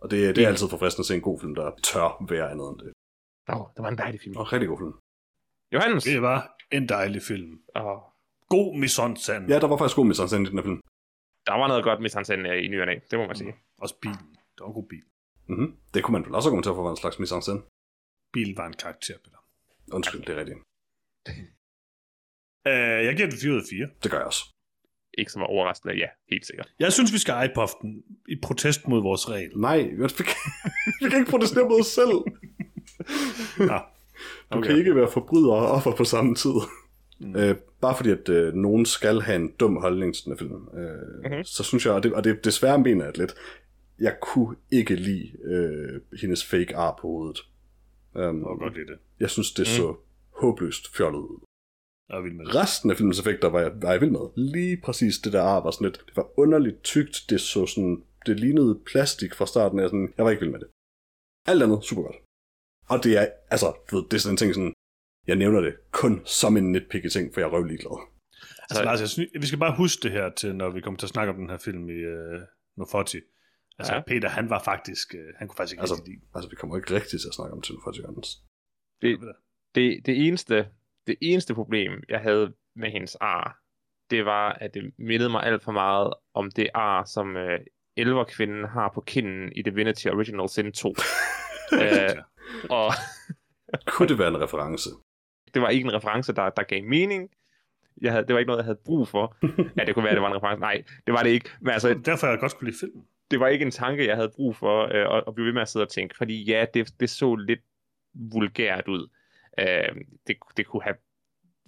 [0.00, 0.52] Og det, det er Mm.
[0.52, 2.92] altid forfriskende at se en god film, der tør være andet end det.
[3.48, 4.36] Åh, oh, det var en dejlig film.
[4.36, 4.94] Og rigtig god film.
[5.74, 6.04] Johannes!
[6.04, 7.50] Det var en dejlig film.
[7.74, 8.00] Oh,
[8.54, 9.46] God mise en scène.
[9.52, 10.80] Ja, der var faktisk god mise en scène i den her film.
[11.46, 13.54] der var noget godt med Sansen i ny og næ, det må man sige.
[13.78, 14.26] Også bilen.
[14.54, 15.04] Det var en god bil.
[15.48, 15.76] Mm-hmm.
[15.94, 17.62] Det kunne man vel også argumentere for, var en slags mise en scène.
[18.32, 19.40] Bilen var en karakter, Peter.
[19.92, 20.58] Undskyld, det er rigtigt.
[22.70, 23.88] Uh, jeg giver den 4 ud af 4.
[24.02, 24.42] Det gør jeg også.
[25.18, 26.68] Ikke så var overraskende, ja, helt sikkert.
[26.78, 29.52] Jeg synes, vi skal iPuff den i protest mod vores regel.
[29.68, 29.78] Nej,
[30.18, 30.40] vi kan,
[31.00, 32.16] vi kan ikke protestere mod os selv.
[33.70, 33.78] Nå,
[34.52, 34.68] Du okay.
[34.68, 36.50] kan ikke være forbryder og offer på samme tid.
[37.20, 37.36] Mm.
[37.36, 40.52] Øh, bare fordi, at øh, nogen skal have en dum holdning til den her film,
[40.52, 41.44] øh, mm-hmm.
[41.44, 43.34] så synes jeg, og det, og det desværre mener jeg lidt,
[44.00, 47.40] jeg kunne ikke lide øh, hendes fake ar på hovedet.
[48.14, 48.98] Um, jeg var godt lide det.
[49.20, 49.96] jeg synes, det så
[50.30, 51.40] håbløst fjollet ud.
[52.08, 52.54] Jeg er vild med det.
[52.54, 54.20] Resten af filmens effekter var jeg, var jeg vild med.
[54.36, 58.02] Lige præcis det der ar var sådan lidt, det var underligt tykt, det så sådan,
[58.26, 60.68] det lignede plastik fra starten af, sådan, jeg var ikke vild med det.
[61.46, 62.16] Alt andet, super godt.
[62.88, 64.72] Og det er, altså, du ved, det er sådan en ting sådan,
[65.26, 67.98] jeg nævner det kun som en nitpicky ting, for jeg er røvlig glad.
[68.70, 71.06] Altså, Lars, jeg synes, vi skal bare huske det her til, når vi kommer til
[71.06, 72.40] at snakke om den her film i uh,
[72.76, 73.20] Nofoti.
[73.78, 74.00] Altså, ja.
[74.06, 76.20] Peter, han var faktisk, uh, han kunne faktisk ikke Altså, lide.
[76.34, 78.28] altså, vi kommer ikke rigtig til at snakke om Tønder for Jørgens.
[79.02, 79.10] Det,
[79.74, 80.68] det, det, eneste,
[81.06, 83.58] det eneste problem, jeg havde med hendes ar,
[84.10, 87.60] det var, at det mindede mig alt for meget om det ar, som øh,
[87.96, 90.88] elverkvinden har på kinden i Divinity Original Sin 2.
[91.82, 92.16] øh,
[92.70, 92.92] og
[93.86, 94.90] Kunne det være en reference?
[95.54, 97.30] det var ikke en reference, der, der gav mening.
[98.00, 99.36] Jeg havde, det var ikke noget, jeg havde brug for.
[99.76, 100.60] Ja, det kunne være, det var en reference.
[100.60, 101.50] Nej, det var det ikke.
[101.60, 103.04] Men altså, Derfor jeg godt kunne lide filmen.
[103.30, 105.62] det var ikke en tanke, jeg havde brug for øh, at, at blive ved med
[105.62, 106.16] at sidde og tænke.
[106.16, 107.60] Fordi ja, det, det så lidt
[108.14, 109.08] vulgært ud.
[109.60, 109.94] Øh,
[110.26, 110.96] det, det kunne have...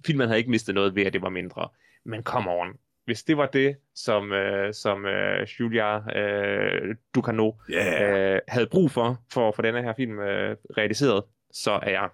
[0.05, 1.69] Filmen havde ikke mistet noget ved, at det var mindre.
[2.05, 2.67] Men come on.
[3.09, 8.33] Hvis det var det, som, øh, som øh, Julia øh, Ducano Yeah.
[8.35, 12.09] øh, havde brug for, for for denne her film øh, realiseret, så er jeg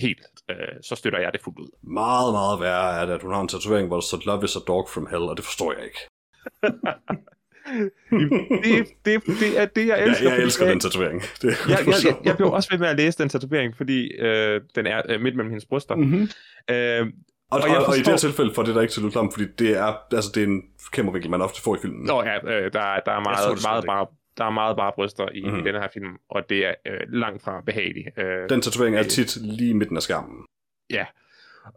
[0.00, 0.20] helt,
[0.50, 1.68] øh, så støtter jeg det fuldt ud.
[1.82, 4.56] Meget, meget værre er det, at hun har en tatovering, hvor der står Love is
[4.56, 5.98] a dog from hell, og det forstår jeg ikke.
[8.64, 10.24] Det, det, det er det, jeg Jeg, elsker.
[10.24, 11.22] jeg fordi elsker jeg- den tatovering.
[11.42, 14.12] Det er jeg, jeg, jeg, jeg blev også ved med at læse den tatovering, fordi
[14.18, 15.94] øh, den er øh, midt mellem hendes bryster.
[15.94, 16.02] Mm.
[16.02, 16.28] Mhm.
[16.70, 17.06] Øh,
[17.50, 19.00] Og, Og jeg og, og i det forstår- her tilfælde får det der ikke til
[19.00, 21.78] at lyde klamt, fordi det er, altså, det er en kameravinkel, man ofte får i
[21.82, 22.04] filmen.
[22.06, 24.06] nå ja, øh, der, er- der er meget, det meget bare
[24.38, 25.58] der er meget bare bryster i, mm.
[25.58, 28.08] i denne her film, og det er øh, langt fra behageligt.
[28.18, 29.06] Øh, Den tatovering er Øh.
[29.08, 30.46] tit lige midten af skærmen.
[30.90, 31.06] Ja.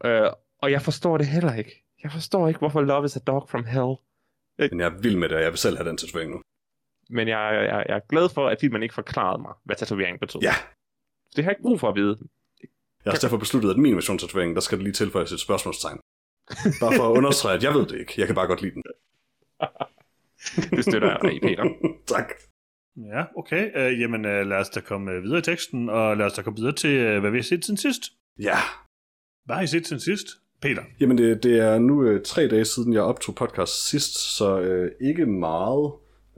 [0.06, 0.30] Øh,
[0.62, 1.84] og jeg forstår det heller ikke.
[2.04, 3.96] Jeg forstår ikke, hvorfor Love is a Dog from Hell.
[4.60, 6.42] Men jeg er vild med det, og jeg vil selv have den tatovering nu.
[7.10, 10.42] Men jeg, jeg, jeg er glad for, at filmen ikke forklarede mig, hvad tatovering betød.
[10.42, 10.54] Ja.
[11.36, 12.18] Det har jeg ikke brug for at vide.
[13.06, 16.00] Jeg har også derfor besluttet, at min tatoveringen, der skal det lige tilføjes et spørgsmålstegn.
[16.82, 18.14] Bare for at understrege, at jeg ved det ikke.
[18.18, 18.84] Jeg kan bare godt lide den.
[20.78, 21.66] Det støtter jeg dig Peter.
[22.16, 22.32] tak.
[22.98, 23.64] Ja, okay.
[23.76, 26.42] Uh, jamen, uh, lad os da komme øh, videre i teksten, og lad os da
[26.42, 28.02] komme videre til, uh, hvad vi har set siden sidst.
[28.40, 28.58] Ja.
[29.46, 30.28] Hvad har I set siden sidst?
[30.62, 30.84] Peter.
[31.00, 34.92] Jamen, det, det er nu øh, tre dage siden, jeg optog podcast sidst, så øh,
[35.02, 35.92] ikke meget.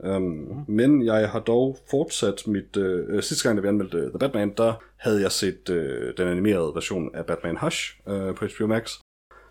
[0.04, 0.64] Um, mm.
[0.74, 2.76] Men jeg har dog fortsat mit...
[2.76, 6.14] Øh, øh, sidste gang, da vi anmeldte øh, The Batman, der havde jeg set øh,
[6.16, 8.98] den animerede version af Batman Hush øh, på HBO Max.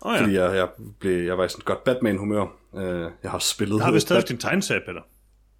[0.00, 0.20] Oh, Ja.
[0.20, 0.68] Fordi jeg, jeg,
[1.00, 2.46] blev, jeg var i sådan et godt Batman-humør.
[2.76, 3.78] Øh, jeg har spillet...
[3.78, 5.00] der har vi stadig Bat- din tegneserie, Peter.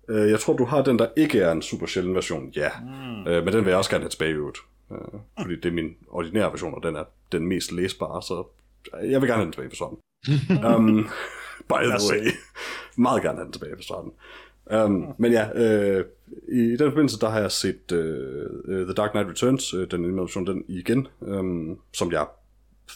[0.09, 2.51] Øh, jeg tror, du har den, der ikke er en super sjælden version.
[2.57, 2.71] Ja.
[2.83, 3.27] Mm.
[3.31, 4.59] Øh, men den vil jeg også gerne have tilbage i øvrigt.
[4.93, 8.47] Øh, fordi det er min ordinære version, og den er den mest læsbare, så
[9.03, 9.99] Jeg vil gerne have den tilbage på starten.
[10.77, 11.09] um,
[11.73, 12.31] by the way.
[12.97, 14.13] Meget gerne have den tilbage på starten.
[14.73, 16.05] Um, men ja, øh,
[16.49, 20.47] i den forbindelse, der har jeg set øh, The Dark Knight Returns, øh, den animation,
[20.47, 22.27] den igen, um, som jeg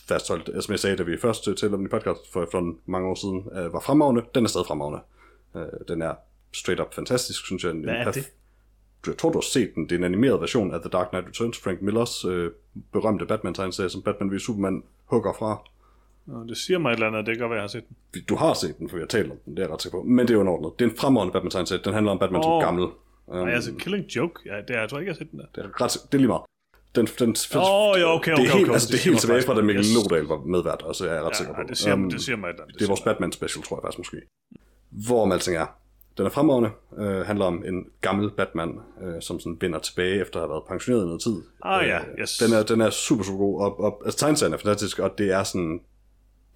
[0.08, 2.74] fastholdt, altså, som jeg sagde, da vi først talte om den i podcast for, for
[2.86, 4.22] mange år siden, øh, var fremragende.
[4.34, 5.00] Den er stadig fremragende.
[5.56, 6.14] Øh, den er
[6.52, 7.72] straight up fantastisk, synes jeg.
[7.72, 8.32] Hvad er det?
[9.06, 9.84] Jeg tror, du har set den.
[9.84, 12.50] Det er en animeret version af The Dark Knight Returns, Frank Millers øh,
[12.92, 15.62] berømte Batman-tegneserie, som Batman v Superman hugger fra.
[16.28, 18.22] Nå, det siger mig et eller andet, det kan godt være, jeg har set den.
[18.28, 19.98] Du har set den, for vi har talt om den, det er jeg ret sikker
[19.98, 20.04] på.
[20.04, 20.72] Men det er jo underordnet.
[20.78, 21.80] Det er en fremragende Batman-tegneserie.
[21.84, 22.44] Den handler om Batman oh.
[22.44, 22.84] Som gammel.
[23.26, 25.38] Um, Nej, altså Killing Joke, ja, det er, jeg tror ikke, jeg har set den
[25.40, 25.46] der.
[25.54, 26.42] det, er ret, det er lige meget.
[26.94, 29.42] Den, den, oh, ja, okay, okay, det er helt, okay, altså, det er helt tilbage
[29.42, 29.94] fra, da Mikkel yes.
[30.10, 31.60] Nodal var medvært, og så er jeg ret sikker på.
[31.60, 32.78] Ja, det siger, Um, det siger mig et eller andet.
[32.78, 34.16] det er vores siger mig- Batman special, tror jeg faktisk måske.
[34.90, 35.66] Hvor alting er.
[36.18, 36.70] Den er fremragende.
[36.98, 40.62] Øh, handler om en gammel Batman, øh, som sådan vender tilbage efter at have været
[40.68, 41.36] pensioneret i noget tid.
[41.64, 42.36] Ah, ja, Øh, yes.
[42.38, 43.60] Den er, den er super, super god.
[43.62, 45.80] Og, og, altså, tegneserien er fantastisk, og det er sådan...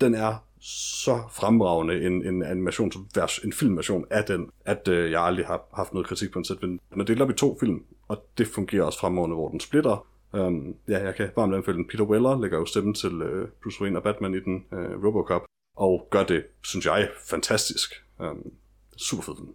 [0.03, 3.09] Den er så fremragende en, en animation, som
[3.44, 6.61] en filmversion af den, at øh, jeg aldrig har haft noget kritik på en sæt.
[6.61, 10.07] Den er delt op i to film, og det fungerer også fremragende, hvor den splitter.
[10.32, 11.88] Um, ja, jeg kan varmt anbefale den.
[11.88, 15.42] Peter Weller lægger jo stemmen til øh, Bruce Wayne og Batman i den, øh, Robocop,
[15.76, 17.92] og gør det, synes jeg, fantastisk.
[18.18, 18.53] Um,
[18.96, 19.55] super fed film.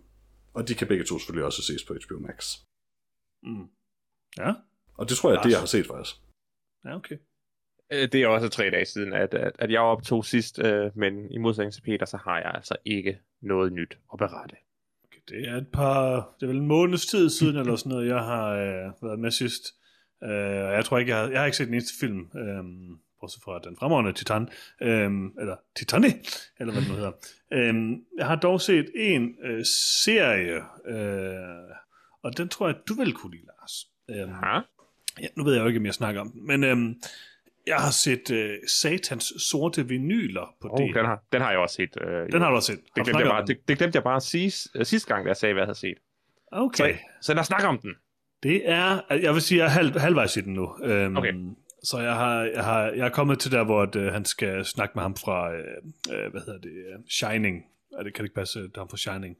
[0.53, 2.57] Og de kan begge to selvfølgelig også ses på HBO Max.
[3.43, 3.67] Mm.
[4.37, 4.53] Ja,
[4.97, 6.15] Og det tror jeg er det, jeg har set faktisk.
[6.85, 7.17] ja, okay.
[7.93, 11.31] Øh, Det er også tre dage siden, at, at, at jeg optog sidst, øh, men
[11.31, 14.55] i modsætning til Peter, så har jeg altså ikke noget nyt at berette.
[15.05, 15.19] okay.
[15.29, 18.19] Det er et par, det er vel en måneds tid siden, eller sådan noget, jeg
[18.19, 19.63] har øh, været med sidst.
[20.23, 20.29] Øh,
[20.67, 22.63] og jeg tror ikke, jeg har, jeg har ikke set den eneste film, øh,
[23.19, 24.49] bortset fra den fremragende Titan,
[24.81, 26.07] øh, eller Titani,
[26.59, 27.11] eller hvad den nu hedder.
[27.53, 29.65] Øh, jeg har dog set en øh,
[30.03, 30.55] serie,
[30.87, 31.75] øh,
[32.23, 33.85] og den tror jeg, du vil kunne lide, Lars.
[34.09, 34.27] Øh,
[35.21, 35.27] Ja?
[35.35, 36.95] Nu ved jeg jo ikke, om jeg snakker om den, men øhm,
[37.67, 40.95] jeg har set øh, Satans sorte vinyler på Oh, det.
[40.95, 41.97] den, har, den har jeg også set.
[42.01, 42.79] Øh, den har du også set.
[42.95, 45.37] det, glemte jeg bare, det, det glemte jeg bare sige øh, sidste gang, da jeg
[45.37, 45.97] sagde, hvad jeg havde set.
[46.51, 46.93] Okay.
[46.93, 47.93] Så, så lad os snakke om den.
[48.43, 50.75] Det er, jeg vil sige, jeg er halv, halvvejs i den nu.
[50.83, 51.33] Øhm, Okay.
[51.83, 54.65] Så jeg har, jeg har, jeg er kommet til der, hvor at, øh, han skal
[54.65, 55.59] snakke med ham fra, øh,
[56.13, 57.65] øh, hvad hedder det, øh, Shining.
[57.99, 59.37] Er det kan det ikke passe, det er ham fra Shining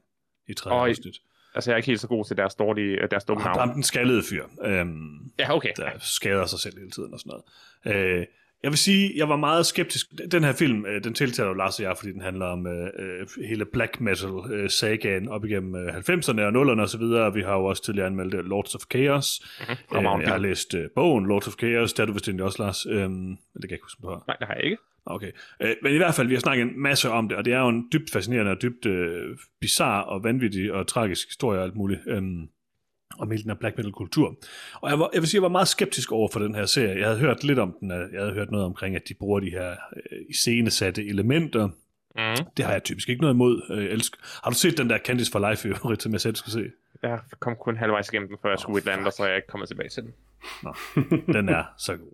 [0.48, 1.16] i tredje afsnit.
[1.54, 3.68] Altså, jeg er ikke helt så god til deres, dårlige, øh, deres dumme Ham, navn.
[3.68, 4.44] ham den skaldede fyr.
[4.64, 5.72] Øhm, Ja, okay.
[5.76, 7.40] der skader sig selv hele tiden og sådan
[7.84, 8.18] noget.
[8.20, 8.26] Øh,
[8.62, 10.06] jeg vil sige, jeg var meget skeptisk.
[10.32, 13.26] Den her film, øh, den tiltaler Lars og jeg, fordi den handler om øh, øh,
[13.48, 17.34] hele black metal øh, sagaen op igennem øh, 90'erne og 0'erne og så videre.
[17.34, 19.40] Vi har jo også tidligere anmeldt øh, Lords of Chaos.
[19.60, 19.96] Mhm.
[19.96, 22.62] Øh, jeg har læst øh, bogen Lords of Chaos, det har du vist egentlig også,
[22.62, 22.86] Lars.
[22.86, 24.24] Øh, det kan jeg ikke huske, har.
[24.26, 24.78] Nej, det har jeg ikke.
[25.06, 25.30] Okay.
[25.62, 27.60] Øh, men i hvert fald, vi har snakket en masse om det, og det er
[27.60, 31.76] jo en dybt fascinerende og dybt øh, bizarre og vanvittig og tragisk historie og alt
[31.76, 32.00] muligt.
[32.06, 32.48] Øhm,
[33.18, 34.36] om hele den her black metal kultur.
[34.74, 36.98] Og jeg, var, jeg vil sige, jeg var meget skeptisk over for den her serie.
[36.98, 37.90] Jeg havde hørt lidt om den.
[37.90, 41.66] øh, Jeg havde hørt noget omkring, at de bruger de her øh, iscenesatte elementer.
[42.16, 42.44] Mm.
[42.56, 43.62] Det har jeg typisk ikke noget imod.
[43.70, 44.18] Øh, elsker.
[44.44, 46.70] Har du set den der Candice for Life i øvrigt, som jeg selv skulle se?
[47.02, 49.48] Jeg kom kun halvvejs igennem den, før jeg skulle et eller andet, så jeg ikke
[49.48, 50.12] kommet tilbage til den.
[50.62, 50.74] Nå,
[51.36, 52.12] den er så god.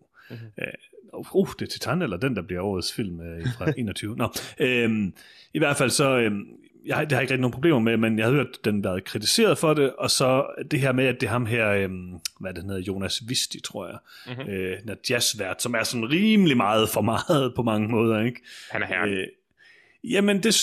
[1.13, 4.17] Uh, uh, det er Titan, eller den, der bliver årets film uh, fra 21.
[4.17, 4.29] Nå,
[4.61, 5.15] øhm,
[5.55, 6.45] I hvert fald så, øhm,
[6.87, 8.85] jeg, har- det har ikke rigtig nogen problemer med, men jeg har hørt, at den
[8.85, 12.13] været kritiseret for det, og så det her med, at det er ham her, øhm,
[12.41, 14.53] hvad det hedder, Jonas Visti, tror jeg, mm-hmm.
[14.53, 18.41] øh, den er jazzvært, som er sådan rimelig meget for meget på mange måder, ikke?
[18.71, 19.19] Han er herlig.
[19.19, 19.27] Øh,
[20.05, 20.57] jamen, det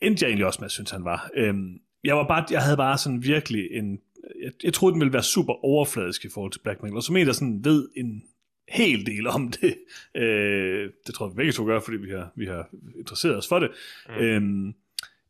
[0.00, 1.30] endte jeg egentlig også med, at synes, han var.
[1.34, 4.00] Øhm, jeg, var bare, jeg havde bare sådan virkelig en...
[4.42, 7.16] Jeg, jeg troede, den ville være super overfladisk i forhold til Black Metal, og som
[7.16, 8.22] en, der sådan ved en
[8.68, 9.74] hel del om det.
[10.14, 12.68] Øh, det tror jeg, vi begge to gør, fordi vi har, vi har
[12.98, 13.70] interesseret os for det.
[14.08, 14.14] Mm.
[14.14, 14.74] Øhm,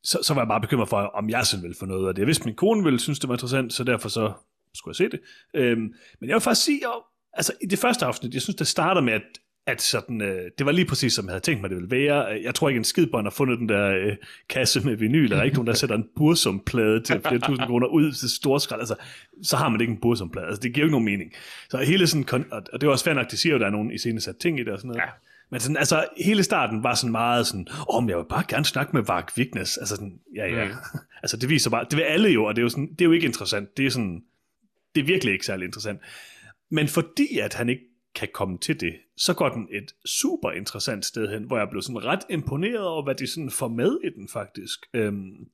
[0.06, 2.20] så, så var jeg bare bekymret for, om jeg selv ville få noget af det.
[2.20, 4.32] Jeg vidste, min kone ville synes, det var interessant, så derfor så
[4.74, 5.20] skulle jeg se det.
[5.54, 6.92] Øhm, men jeg vil faktisk sige, at
[7.32, 9.22] altså i det første afsnit, jeg synes, det starter med, at,
[9.66, 12.34] at sådan, øh, det var lige præcis, som jeg havde tænkt mig, det ville være.
[12.34, 14.16] Øh, jeg tror ikke, en skidbånd har fundet den der øh,
[14.48, 15.30] kasse med vinyl.
[15.30, 18.80] Der ikke nogen, der sætter en bursumplade til flere tusind kroner ud til storskrald.
[18.80, 18.94] Altså,
[19.42, 20.46] så har man ikke en bursumplade.
[20.46, 21.32] Altså, det giver jo ikke nogen mening.
[21.70, 23.70] Så hele sådan, og det var også fair nok, de siger jo, at der er
[23.70, 25.00] nogle iscenesat ting i det og sådan noget.
[25.00, 25.08] Ja.
[25.50, 28.64] Men sådan, altså, hele starten var sådan meget sådan, åh, oh, jeg vil bare gerne
[28.64, 29.76] snakke med Vark Vignes.
[29.76, 30.64] Altså sådan, ja, ja.
[30.64, 30.74] Mm.
[31.22, 33.04] altså, det viser bare, det vil alle jo, og det er jo, sådan, det er
[33.04, 33.76] jo ikke interessant.
[33.76, 34.22] Det er sådan,
[34.94, 36.00] det er virkelig ikke særlig interessant.
[36.70, 37.82] Men fordi at han ikke
[38.14, 41.82] kan komme til det, så går den et super interessant sted hen, hvor jeg blev
[41.82, 44.78] sådan ret imponeret over, hvad de sådan får med i den faktisk.
[44.94, 45.48] Øhm,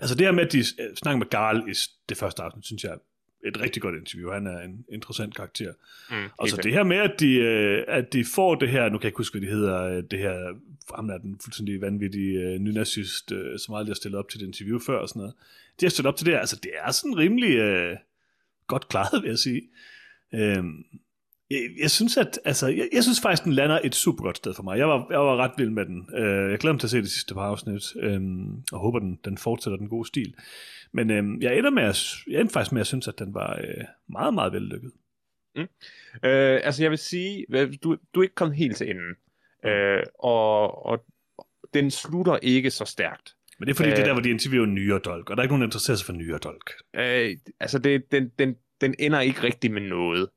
[0.00, 1.74] altså det her med, at de øh, snakker med Garl i
[2.08, 2.96] det første afsnit, synes jeg
[3.44, 4.30] et rigtig godt interview.
[4.30, 5.72] Han er en interessant karakter.
[6.10, 8.88] Mm, Og så helt det her med, at de, øh, at de får det her,
[8.88, 10.54] nu kan jeg ikke huske, hvad det hedder, øh, det her,
[10.94, 14.46] ham er den fuldstændig vanvittige øh, nynazist, øh, som aldrig har stillet op til et
[14.46, 15.34] interview før og sådan noget.
[15.80, 17.96] De har stillet op til det her, altså det er sådan rimelig øh,
[18.66, 19.62] godt klaret, vil jeg sige.
[20.34, 20.84] Øhm,
[21.50, 24.54] Jeg, jeg synes, at, altså, jeg, jeg synes faktisk, den lander et super godt sted
[24.54, 24.78] for mig.
[24.78, 26.08] Jeg var, jeg var ret vild med den.
[26.12, 29.18] Uh, jeg glæder mig til at se det sidste par afsnit, um, og håber, den,
[29.24, 30.34] den fortsætter den gode stil.
[30.92, 33.60] Men um, jeg ender med at, jeg endte faktisk med at synes, at den var
[33.62, 34.92] uh, meget, meget vellykket.
[35.56, 35.62] Mm.
[36.24, 37.46] Øh, altså jeg vil sige,
[37.82, 39.14] du, du er ikke kommet helt til enden.
[39.64, 41.04] Øh, og, og
[41.74, 43.34] den slutter ikke så stærkt.
[43.58, 45.40] Men det er fordi, øh, det er der, hvor de interviewer nyere dolk, og der
[45.40, 46.70] er ikke nogen, der interesserer sig for nyere dolk.
[46.96, 50.28] Øh, altså, det, den, den, den ender ikke rigtig med noget.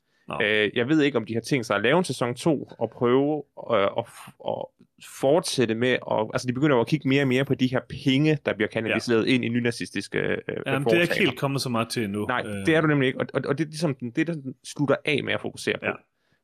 [0.42, 2.90] Øh, jeg ved ikke, om de har tænkt sig at lave en sæson 2 og
[2.90, 4.06] prøve øh, at,
[4.48, 4.66] at
[5.20, 8.38] fortsætte med, at, altså de begynder at kigge mere og mere på de her penge,
[8.46, 9.34] der bliver kanaliseret ja.
[9.34, 12.26] ind i nynazistiske øh, ja, det er ikke helt kommet så meget til endnu.
[12.26, 12.66] Nej, øh.
[12.66, 15.24] det er du nemlig ikke, og, og, og det er ligesom det, der slutter af
[15.24, 15.92] med at fokusere på, ja.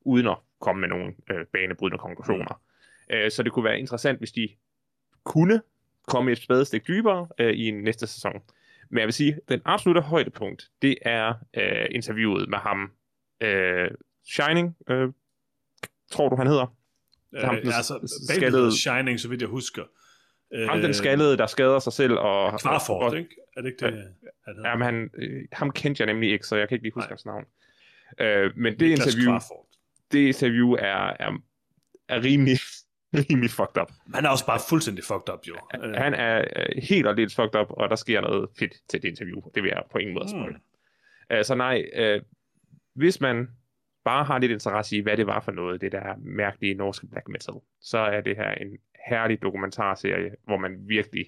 [0.02, 2.62] uden at komme med nogle øh, banebrydende konklusioner.
[3.10, 3.16] Mm.
[3.16, 4.50] Øh, så det kunne være interessant, hvis de
[5.24, 5.62] kunne
[6.08, 8.34] komme et spadestik dybere øh, i en næste sæson.
[8.90, 12.92] Men jeg vil sige, den absolutte højdepunkt, det er øh, interviewet med ham,
[13.42, 13.92] øh,
[14.26, 15.10] Shining, øh,
[16.12, 16.76] tror du, han hedder?
[17.36, 18.78] Øh, ham, den altså, skaldede...
[18.82, 19.84] Shining, så vidt jeg husker.
[20.70, 22.14] Ham den øh, skaldede, der skader sig selv.
[22.14, 23.36] Og, Kvarford, og, ikke?
[23.58, 24.00] Er det ikke det, øh,
[24.46, 24.70] han hedder?
[24.70, 27.10] Jamen, han, øh, ham kendte jeg nemlig ikke, så jeg kan ikke lige huske Nej.
[27.10, 27.46] hans navn.
[28.20, 29.40] Øh, men det interview,
[30.12, 31.42] det interview er, er,
[32.10, 32.58] er rimelig
[33.30, 33.92] rimelig fucked up.
[34.14, 35.56] Han er også bare fuldstændig fucked up, jo.
[35.98, 36.46] Han er
[36.82, 39.42] helt og lidt fucked up, og der sker noget fedt til det interview.
[39.56, 40.56] Det vil jeg på ingen måde spørge.
[41.30, 41.44] Mm.
[41.44, 42.22] Så nej, øh,
[42.96, 43.48] hvis man
[44.06, 47.28] bare har lidt interesse i, hvad det var for noget, det der mærkelige norske black
[47.28, 48.78] metal, så er det her en
[49.08, 51.26] herlig dokumentarserie, hvor man virkelig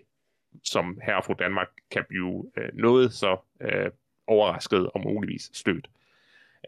[0.64, 3.92] som herre fra Danmark kan blive øh, noget så øh,
[4.28, 5.90] overrasket og muligvis stødt.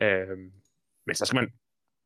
[0.02, 0.38] Øh,
[1.06, 1.52] men så skal man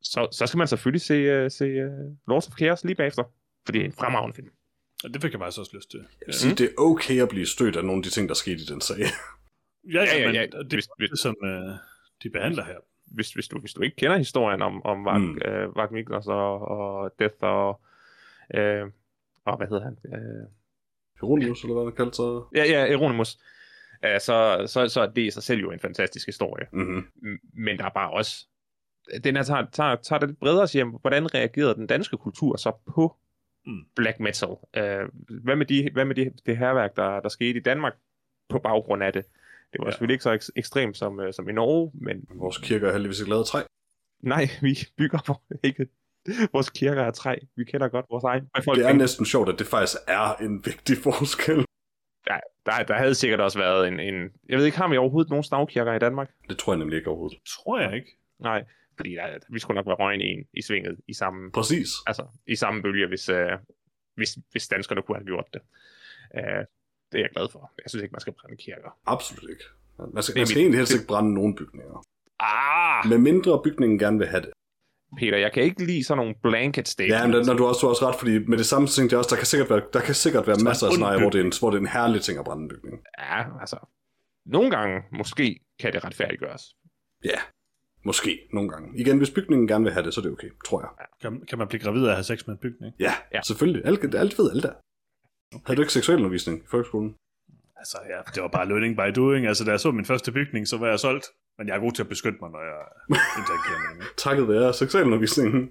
[0.01, 3.23] så, så skal man selvfølgelig se, uh, se uh, Lords of Chaos lige bagefter,
[3.65, 4.49] for det er en fremragende film.
[5.03, 5.99] Og det fik jeg faktisk også lyst til.
[5.99, 6.55] Jeg vil sige, mm.
[6.55, 8.81] det er okay at blive stødt af nogle af de ting, der skete i den
[8.81, 8.97] sag.
[8.97, 9.07] ja,
[9.93, 11.75] ja, ja, ja, men det er hvis, som uh,
[12.23, 12.77] de behandler her.
[13.05, 15.39] Hvis, hvis, du, hvis du ikke kender historien om, om Vag, mm.
[15.47, 17.81] uh, Vag Miklos og, og Death og,
[18.57, 18.91] uh,
[19.45, 19.97] og hvad hedder han?
[20.03, 20.47] Uh,
[21.21, 22.41] Hieronymus, eller hvad han kaldte sig?
[22.55, 23.37] Ja, ja, Hieronymus.
[24.03, 26.67] Uh, så, så, så er det i sig selv jo en fantastisk historie.
[26.73, 27.05] Mm-hmm.
[27.53, 28.47] Men der er bare også
[29.23, 32.57] den her tager, tager, tager det lidt bredere og siger, hvordan reagerede den danske kultur
[32.57, 33.15] så på
[33.65, 33.85] mm.
[33.95, 34.49] black metal?
[34.49, 37.93] Uh, hvad med, de, hvad med de, det herværk, der, der skete i Danmark
[38.49, 39.25] på baggrund af det?
[39.71, 39.91] Det var ja.
[39.91, 42.25] selvfølgelig ikke så ek- ekstremt som, uh, som i Norge, men...
[42.35, 43.61] Vores kirker er heldigvis ikke lavet træ.
[44.19, 45.87] Nej, vi bygger på ikke
[46.53, 47.35] vores kirker er træ.
[47.55, 48.87] Vi kender godt vores egen befolkning.
[48.87, 51.65] Det er næsten sjovt, at det faktisk er en vigtig forskel.
[52.29, 54.29] Ja, der, der havde sikkert også været en, en...
[54.49, 56.29] Jeg ved ikke, har vi overhovedet nogen stavkirker i Danmark?
[56.49, 57.39] Det tror jeg nemlig ikke overhovedet.
[57.47, 58.17] Tror jeg ikke.
[58.39, 58.63] Nej,
[58.97, 61.89] fordi der, vi skulle nok være røgen en i svinget i samme, Præcis.
[62.07, 63.35] Altså, i samme bølge, hvis, uh,
[64.15, 65.61] hvis, hvis danskerne kunne have gjort det.
[66.37, 66.65] Uh,
[67.11, 67.71] det er jeg glad for.
[67.83, 68.91] Jeg synes ikke, man skal brænde kirker.
[69.05, 69.63] Absolut ikke.
[70.13, 70.61] Man skal, man skal mit...
[70.61, 71.97] egentlig helst ikke brænde nogen bygninger.
[72.39, 73.09] Ah!
[73.09, 74.51] Med mindre bygningen gerne vil have det.
[75.17, 77.21] Peter, jeg kan ikke lide sådan nogle blanket statements.
[77.21, 79.29] Ja, men når du også, du også ret, fordi med det samme ting, der, også,
[79.29, 81.53] der kan sikkert være, der kan sikkert være masser af scenarier, hvor det, er en,
[81.59, 82.97] hvor det er en herlig ting at brænde en bygning.
[83.19, 83.77] Ja, altså,
[84.45, 86.63] nogle gange måske kan det retfærdiggøres.
[87.23, 87.39] Ja,
[88.09, 88.99] Måske, nogle gange.
[88.99, 90.89] Igen, hvis bygningen gerne vil have det, så er det okay, tror jeg.
[91.21, 92.95] Kan, kan man blive gravid af at have sex med en bygning?
[92.99, 93.41] Ja, ja.
[93.41, 93.85] selvfølgelig.
[93.85, 94.73] Alt, alt ved alt der.
[95.53, 95.63] Okay.
[95.65, 97.15] Havde du ikke seksualundervisning i folkeskolen?
[97.77, 99.47] Altså, ja, det var bare learning by doing.
[99.47, 101.25] Altså, da jeg så min første bygning, så var jeg solgt.
[101.57, 102.81] Men jeg er god til at beskytte mig, når jeg
[103.39, 105.61] interagerer med Takket være seksualundervisningen.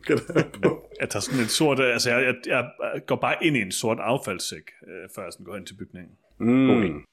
[1.01, 1.81] jeg tager sådan en sort...
[1.81, 5.47] Altså, jeg, jeg, jeg går bare ind i en sort affaldssæk, øh, før jeg sådan
[5.47, 6.17] går ind til bygningen.
[6.39, 7.05] Mm.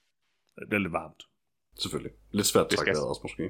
[0.69, 1.23] Det er lidt varmt.
[1.79, 2.11] Selvfølgelig.
[2.31, 3.43] Lidt svært at trække også, måske.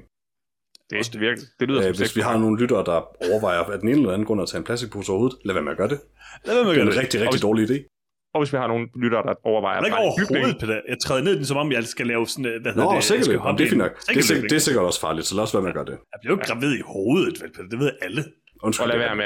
[0.90, 2.98] Det, det, virker, det lyder øh, Hvis vi har nogle lyttere, der
[3.30, 5.72] overvejer at den ene eller anden grund at tage en plastikpose overhovedet, lad være med
[5.72, 6.00] at gøre det.
[6.44, 6.92] Lad være med at gøre det.
[6.92, 7.93] er en rigtig, rigtig hvis, dårlig idé.
[8.34, 9.80] Og hvis vi har nogle lyttere, der overvejer...
[9.80, 10.80] Det er ikke overhovedet, Peter.
[10.88, 12.62] Jeg træder ned i den, som om jeg skal lave sådan...
[12.62, 13.28] Hvad Nå, det, sikkert.
[13.28, 13.94] Jamen, det er fint nok.
[14.08, 15.88] Det er, sikkert, det er sikkert også farligt, så lad os være med at gøre
[15.90, 15.96] det.
[16.12, 17.68] Jeg bliver jo ikke gravid i hovedet, vel, Peter.
[17.72, 18.22] Det ved alle.
[18.62, 19.24] Undskyld, og lad være med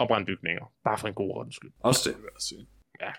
[0.00, 0.64] at brænde bygninger.
[0.84, 1.70] Bare for en god ordens skyld.
[1.80, 2.14] Også det.
[3.04, 3.12] Ja.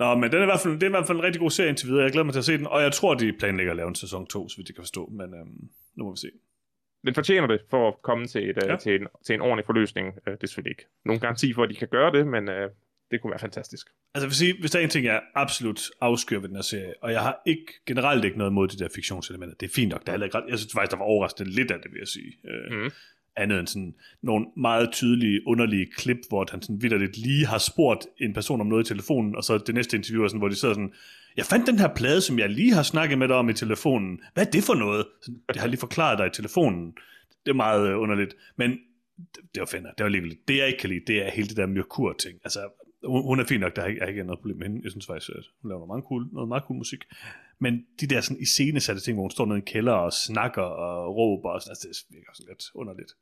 [0.00, 1.50] Nå, men den er i hvert fald, det er i hvert fald en rigtig god
[1.50, 2.02] serie indtil videre.
[2.02, 3.94] Jeg glæder mig til at se den, og jeg tror, de planlægger at lave en
[3.94, 6.30] sæson 2, så vidt jeg kan forstå, men øhm, nu må vi se
[7.06, 8.76] den fortjener det for at komme til, et, øh, ja.
[8.76, 10.06] til, en, til en ordentlig forløsning.
[10.08, 12.48] Uh, det er selvfølgelig ikke nogen garanti for, at de kan gøre det, men
[13.10, 13.86] det kunne være fantastisk.
[14.14, 16.62] Altså jeg vil sige, hvis der er en ting, jeg absolut afskyr ved den her
[16.62, 19.90] serie, og jeg har ikke generelt ikke noget mod de der fiktionselementer, det er fint
[19.90, 22.08] nok, der er ikke Jeg synes faktisk, der var overraskende lidt af det, vil jeg
[22.08, 22.32] sige.
[22.44, 22.90] Uh, mm.
[23.36, 28.06] Andet end sådan nogle meget tydelige, underlige klip, hvor han sådan vidderligt lige har spurgt
[28.20, 30.54] en person om noget i telefonen, og så det næste interview er sådan, hvor de
[30.54, 30.92] sidder sådan,
[31.36, 34.20] jeg fandt den her plade, som jeg lige har snakket med dig om i telefonen.
[34.34, 35.06] Hvad er det for noget?
[35.48, 36.92] Det har lige forklaret dig i telefonen.
[37.44, 38.36] Det er meget øh, underligt.
[38.56, 38.78] Men
[39.54, 39.90] det, var fænder.
[39.90, 42.38] Det var alligevel det, jeg ikke kan lide, det er hele det der Merkur-ting.
[42.44, 42.60] Altså,
[43.06, 44.80] hun, hun er fin nok, der er, er ikke noget problem med hende.
[44.84, 47.04] Jeg synes faktisk, at hun laver noget meget cool, noget meget cool musik.
[47.58, 50.62] Men de der sådan iscenesatte ting, hvor hun står nede i en kælder og snakker
[50.62, 53.12] og råber, og sådan, altså, det virker sådan lidt underligt.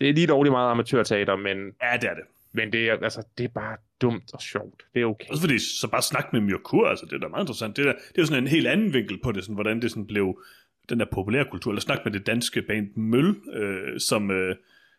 [0.00, 2.24] Det er lige dårligt meget amatørteater, men, Ja, det er det.
[2.52, 4.82] men det, er, altså, det er bare dumt og sjovt.
[4.94, 5.28] Det er okay.
[5.30, 7.76] Også fordi, så bare snak med Myrkur, altså det er da meget interessant.
[7.76, 10.06] Det, der, det er sådan en helt anden vinkel på det, sådan, hvordan det sådan
[10.06, 10.42] blev
[10.88, 14.56] den der populærkultur, eller snak med det danske band Møl, øh, som, øh,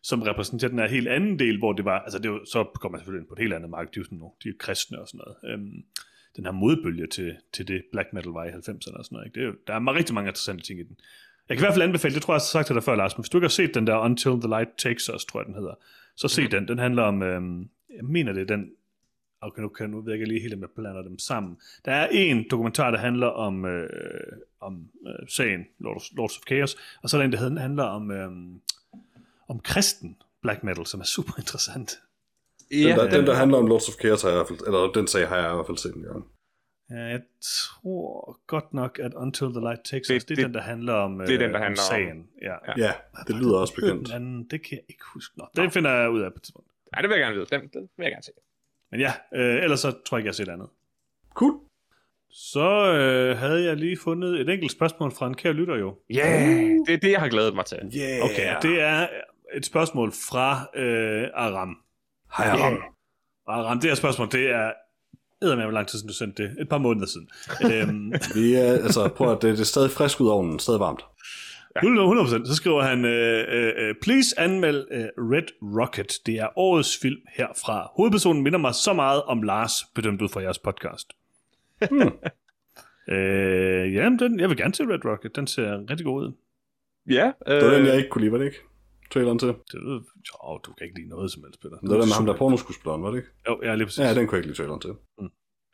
[0.10, 2.92] som repræsenterer den her helt anden del, hvor det var, altså det var, så kommer
[2.94, 5.02] man selvfølgelig ind på et helt andet marked, de er sådan nogle, de er kristne
[5.02, 5.36] og sådan noget.
[5.54, 5.84] Øhm,
[6.36, 9.26] den her modbølge til, til det black metal var i 90'erne og sådan noget.
[9.26, 9.36] Ikke?
[9.36, 10.98] Det er jo, der er rigtig mange interessante ting i den.
[11.50, 12.96] Jeg kan i hvert fald anbefale, det tror jeg, jeg har sagt til dig før,
[12.96, 15.40] Lars, men hvis du ikke har set den der Until the Light Takes Us, tror
[15.40, 15.74] jeg, den hedder,
[16.16, 16.52] så se Mhm.
[16.52, 16.68] den.
[16.68, 17.60] Den handler om, øhm,
[17.98, 18.72] jeg mener det er den,
[19.42, 21.58] okay, nu, kan, nu ved jeg ikke lige helt, om jeg blander dem sammen.
[21.86, 23.90] Der er en dokumentar, der handler om, øh,
[24.62, 28.12] om øh, sagen Lords, Lords of Chaos, og så er der en, der handler om,
[28.12, 28.32] øh,
[29.48, 31.92] om kristen black metal, som er super interessant.
[32.72, 34.80] Den, der, den, der handler om Lords of Chaos, har jeg i hvert fald, eller
[34.92, 36.26] den sag har jeg i hvert fald set en gang.
[36.90, 40.46] Ja, jeg tror godt nok, at Until the Light Takes Det- Us, det er det-
[40.46, 42.28] den, der handler om, det er den, der øh, handler om- sagen.
[42.42, 42.56] Ja.
[42.68, 42.74] Ja.
[42.86, 42.94] Ja,
[43.28, 44.08] det lyder også bekendt.
[44.08, 45.38] Den anden, det kan jeg ikke huske.
[45.38, 46.70] Nå, det finder jeg ud af på et tidspunkt.
[46.96, 47.46] Ja, det vil jeg gerne vide.
[47.52, 48.32] Den, den vil jeg gerne se.
[48.92, 50.70] Men ja, øh, ellers så tror jeg ikke, jeg har set andet.
[51.34, 51.54] Cool.
[52.30, 55.98] Så øh, havde jeg lige fundet et enkelt spørgsmål fra en kær lytter jo.
[56.10, 57.78] Ja, yeah, det er det, jeg har glædet mig til.
[57.98, 58.24] Yeah.
[58.26, 59.08] Okay, det er
[59.56, 61.78] et spørgsmål fra øh, Aram.
[62.38, 62.78] Hej, Aram.
[63.48, 64.72] Aram, det her spørgsmål, det er
[65.42, 66.62] eddermame, hvor lang tid siden du sendte det.
[66.62, 67.30] Et par måneder siden.
[67.74, 70.80] øhm, Vi er, altså, prøv at det, det er stadig frisk ud af ovnen, stadig
[70.80, 71.02] varmt.
[71.78, 72.46] 100%.
[72.46, 73.46] Så skriver han, øh,
[73.78, 76.14] øh, please anmeld øh, Red Rocket.
[76.26, 77.92] Det er årets film herfra.
[77.96, 81.14] Hovedpersonen minder mig så meget om Lars, bedømt ud fra jeres podcast.
[81.90, 82.12] Hmm.
[83.16, 85.36] øh, jamen, den, jeg vil gerne se Red Rocket.
[85.36, 86.32] Den ser rigtig god ud.
[87.10, 88.60] Ja, øh, Det var den, jeg ikke kunne lide, var det ikke?
[89.14, 89.48] Traileren til.
[89.48, 91.78] Det, ved- jo, du kan ikke lide noget som helst, Peter.
[91.80, 93.30] Det var den med ham, der er pornoskuespilleren, var det ikke?
[93.50, 94.00] Jo, ja, lige præcis.
[94.00, 94.94] Ja, den kunne jeg ikke lide traileren til.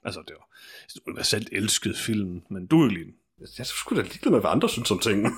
[0.06, 0.48] Altså, det var
[1.08, 3.16] universelt elsket film, men du kan ikke lide den.
[3.58, 5.26] Jeg skulle da ligeglad med, hvad andre synes om ting.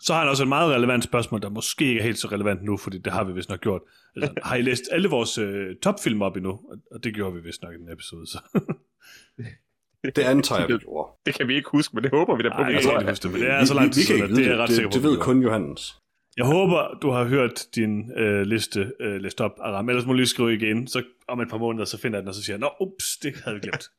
[0.00, 2.62] Så har han også et meget relevant spørgsmål, der måske ikke er helt så relevant
[2.64, 3.82] nu, fordi det har vi vist nok gjort.
[4.16, 6.50] Altså, har I læst alle vores øh, topfilm op endnu?
[6.50, 8.38] Og- Og det gjorde vi vist nok i den episode, så.
[10.16, 11.12] det antager jeg, vi gjorde.
[11.26, 12.54] det kan vi ikke huske, men det håber vi da på.
[12.60, 14.14] Nej, vi jeg kan ikke huske det, men det er så lang tid vi kan
[14.16, 14.92] ikke at det er ret det.
[14.94, 15.96] Det, vi ved kun Johannes.
[16.36, 19.88] Jeg håber, du har hørt din øh, liste øh, læst op, Aram.
[19.88, 22.28] Ellers må du lige skrive igen, så om et par måneder, så finder jeg den,
[22.28, 23.90] og så siger jeg, Nå, ups, det havde vi glemt.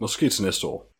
[0.00, 0.96] Måske til næste år.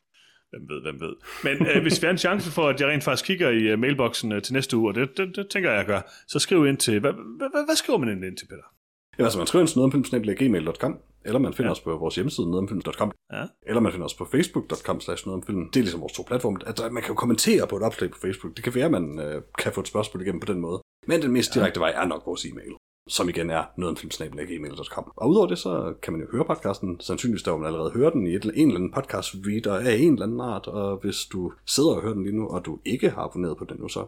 [0.51, 1.15] Hvem ved, hvem ved.
[1.45, 3.79] Men øh, hvis vi har en chance for, at jeg rent faktisk kigger i uh,
[3.79, 6.67] mailboksen uh, til næste uge, og det, det, det tænker jeg, jeg gør, så skriv
[6.67, 8.76] ind til, hvad, hvad, hvad, skriver man egentlig ind til, Peter?
[9.19, 11.73] Ja, altså man skriver ind til nogetomfilm.gmail.com, eller man finder Ja.
[11.73, 13.43] os på vores hjemmeside, nogetomfilm.com, Ja.
[13.67, 15.25] eller man finder os på facebook.com slash.
[15.27, 16.59] Det er ligesom vores to platforme.
[16.67, 18.57] Altså, man kan jo kommentere på et opslag på Facebook.
[18.57, 20.81] Det kan være, at man øh, kan få et spørgsmål igennem på den måde.
[21.07, 22.73] Men den mest direkte vej er nok vores e-mail,
[23.09, 25.13] som igen er nogetomfilm.gmail.com.
[25.17, 28.27] Og udover det, så kan man jo høre podcasten, sandsynligvis der, man allerede hører den
[28.27, 31.53] i et, en eller anden podcast reader af en eller anden art, og hvis du
[31.67, 34.07] sidder og hører den lige nu, og du ikke har abonneret på den nu, så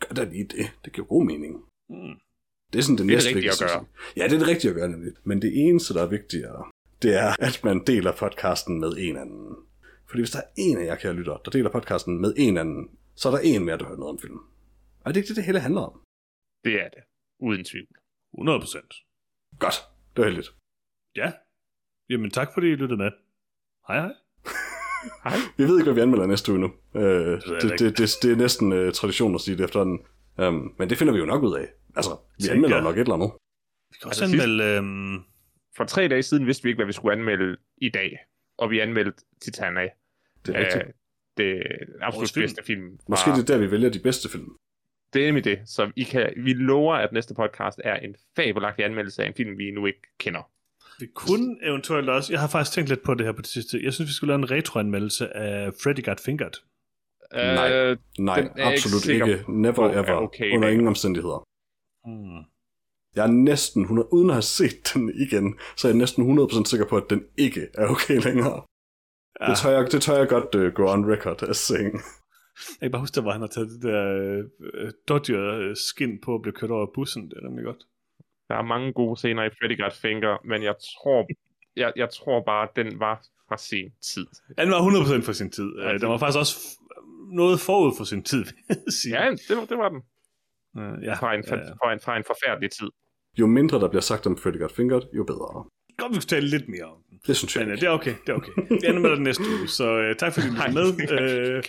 [0.00, 0.66] gør da lige det.
[0.84, 1.54] Det giver god mening.
[1.90, 2.14] Mm.
[2.72, 3.78] Det er sådan det, Det er næste det rigtige at vigtigste.
[3.78, 3.86] gøre.
[4.16, 5.12] Ja, det er det rigtige at gøre nemlig.
[5.24, 6.70] Men det eneste, der er vigtigere,
[7.02, 9.56] det er, at man deler podcasten med en anden.
[10.08, 12.90] Fordi hvis der er en af jer, kære lytter, der deler podcasten med en anden,
[13.14, 14.38] så er der en mere, der hører noget om film.
[15.04, 16.00] Og det er ikke det, det hele handler om.
[16.64, 17.02] Det er det.
[17.40, 17.86] Uden tvivl.
[18.34, 18.94] 100 procent.
[19.58, 19.74] Godt.
[20.16, 20.54] Det var heldigt.
[21.16, 21.32] Ja.
[22.10, 23.10] Jamen tak, fordi I lyttede med.
[23.88, 24.12] Hej hej.
[25.24, 25.36] Hej.
[25.56, 26.70] Vi ved ikke, hvad vi anmelder næste uge nu.
[26.94, 27.84] Øh, det, ikke.
[27.84, 29.98] det, det, det, er næsten uh, tradition at sige det efterhånden.
[30.38, 31.68] Um, men det finder vi jo nok ud af.
[31.96, 32.54] Altså, vi Tænker.
[32.54, 33.32] anmelder nok et eller andet.
[33.90, 34.64] Vi kan også Altså, anmelde...
[34.64, 35.18] Øhm,
[35.76, 38.18] For tre dage siden vidste vi ikke, hvad vi skulle anmelde i dag.
[38.58, 39.90] Og vi anmeldte Titanic.
[40.46, 40.84] Det er rigtigt.
[40.86, 40.92] Øh,
[41.36, 41.62] det
[42.00, 42.42] absolut Vores film.
[42.42, 42.98] bedste film.
[42.98, 44.48] fra- Måske det er der, vi vælger de bedste film.
[45.12, 45.58] Det er nemlig det.
[45.66, 49.58] Så I kan, vi lover, at næste podcast er en fabelagtig anmeldelse af en film,
[49.58, 50.50] vi nu ikke kender.
[51.00, 52.32] vi kunne eventuelt også...
[52.32, 53.80] Jeg har faktisk tænkt lidt på det her på det sidste.
[53.84, 56.52] Jeg synes, vi skulle lave en retroanmeldelse af Freddy Got Fingered.
[57.32, 57.72] Nej.
[57.72, 59.44] Øh, Nej, ikke absolut sikker ikke.
[59.62, 60.12] Never er ever.
[60.12, 61.46] okay under ingen omstændigheder.
[62.04, 62.42] Hmm.
[63.16, 66.64] Jeg er næsten 100, uden at have set den igen, så er jeg næsten 100%
[66.64, 68.62] sikker på, at den ikke er okay længere.
[69.40, 69.46] Ja.
[69.50, 71.92] Det, tør jeg, det tør jeg godt uh, go on record as saying.
[71.92, 74.02] Jeg kan bare huske, der var han har taget det der
[74.74, 77.30] øh, dodger skin på at blive kørt over af bussen.
[77.30, 77.82] Det er nemlig godt.
[78.48, 81.26] der er mange gode scener i Freddy Got Finger, men jeg tror,
[81.76, 84.26] jeg, jeg tror bare, at den var fra sin tid.
[84.58, 84.80] Ja, den var
[85.20, 85.68] 100% for sin tid.
[85.82, 86.54] Ja, den var faktisk også
[87.32, 89.22] noget forud for sin tid, vil jeg sige.
[89.24, 90.02] Ja, det, var- det var den.
[90.78, 91.14] Øh, ja.
[91.14, 91.54] Fra en, ja.
[91.54, 92.88] fra, en, fra en forfærdelig tid.
[93.38, 95.64] Jo mindre der bliver sagt om Freddy Got Fingered, jo bedre.
[95.98, 97.20] Godt, vi skulle tale lidt mere om den.
[97.26, 98.52] Det synes jeg Men uh, det er okay, det er okay.
[98.70, 100.86] Vi ender med det næste uge, så uh, tak fordi du var med.
[100.86, 101.62] Uh,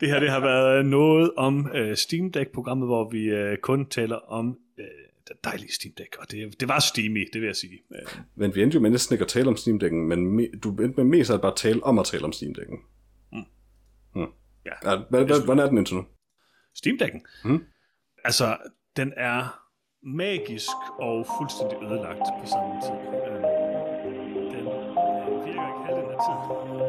[0.00, 4.16] det her det har været noget om uh, Steam Deck-programmet, hvor vi uh, kun taler
[4.16, 4.84] om uh,
[5.28, 7.78] det dejlige Steam Deck, og det, det var steamy, det vil jeg sige.
[7.90, 10.58] Uh, Men vi endte jo med næsten ikke at tale om Steam Deck'en, men me-
[10.58, 12.78] du endte med mest at bare tale om at tale om Steam Deck'en.
[13.32, 13.44] Mm.
[14.14, 14.26] Hmm.
[14.66, 14.90] Ja.
[14.92, 14.96] ja
[15.44, 16.04] hvordan er den indtil nu?
[16.74, 17.64] Steam Deck'en, Mhm
[18.28, 18.56] altså,
[18.96, 19.60] den er
[20.02, 22.96] magisk og fuldstændig ødelagt på samme tid.
[23.26, 24.22] Øhm, øh,
[24.52, 24.64] den
[25.46, 26.87] virker ikke halvdelen af tiden.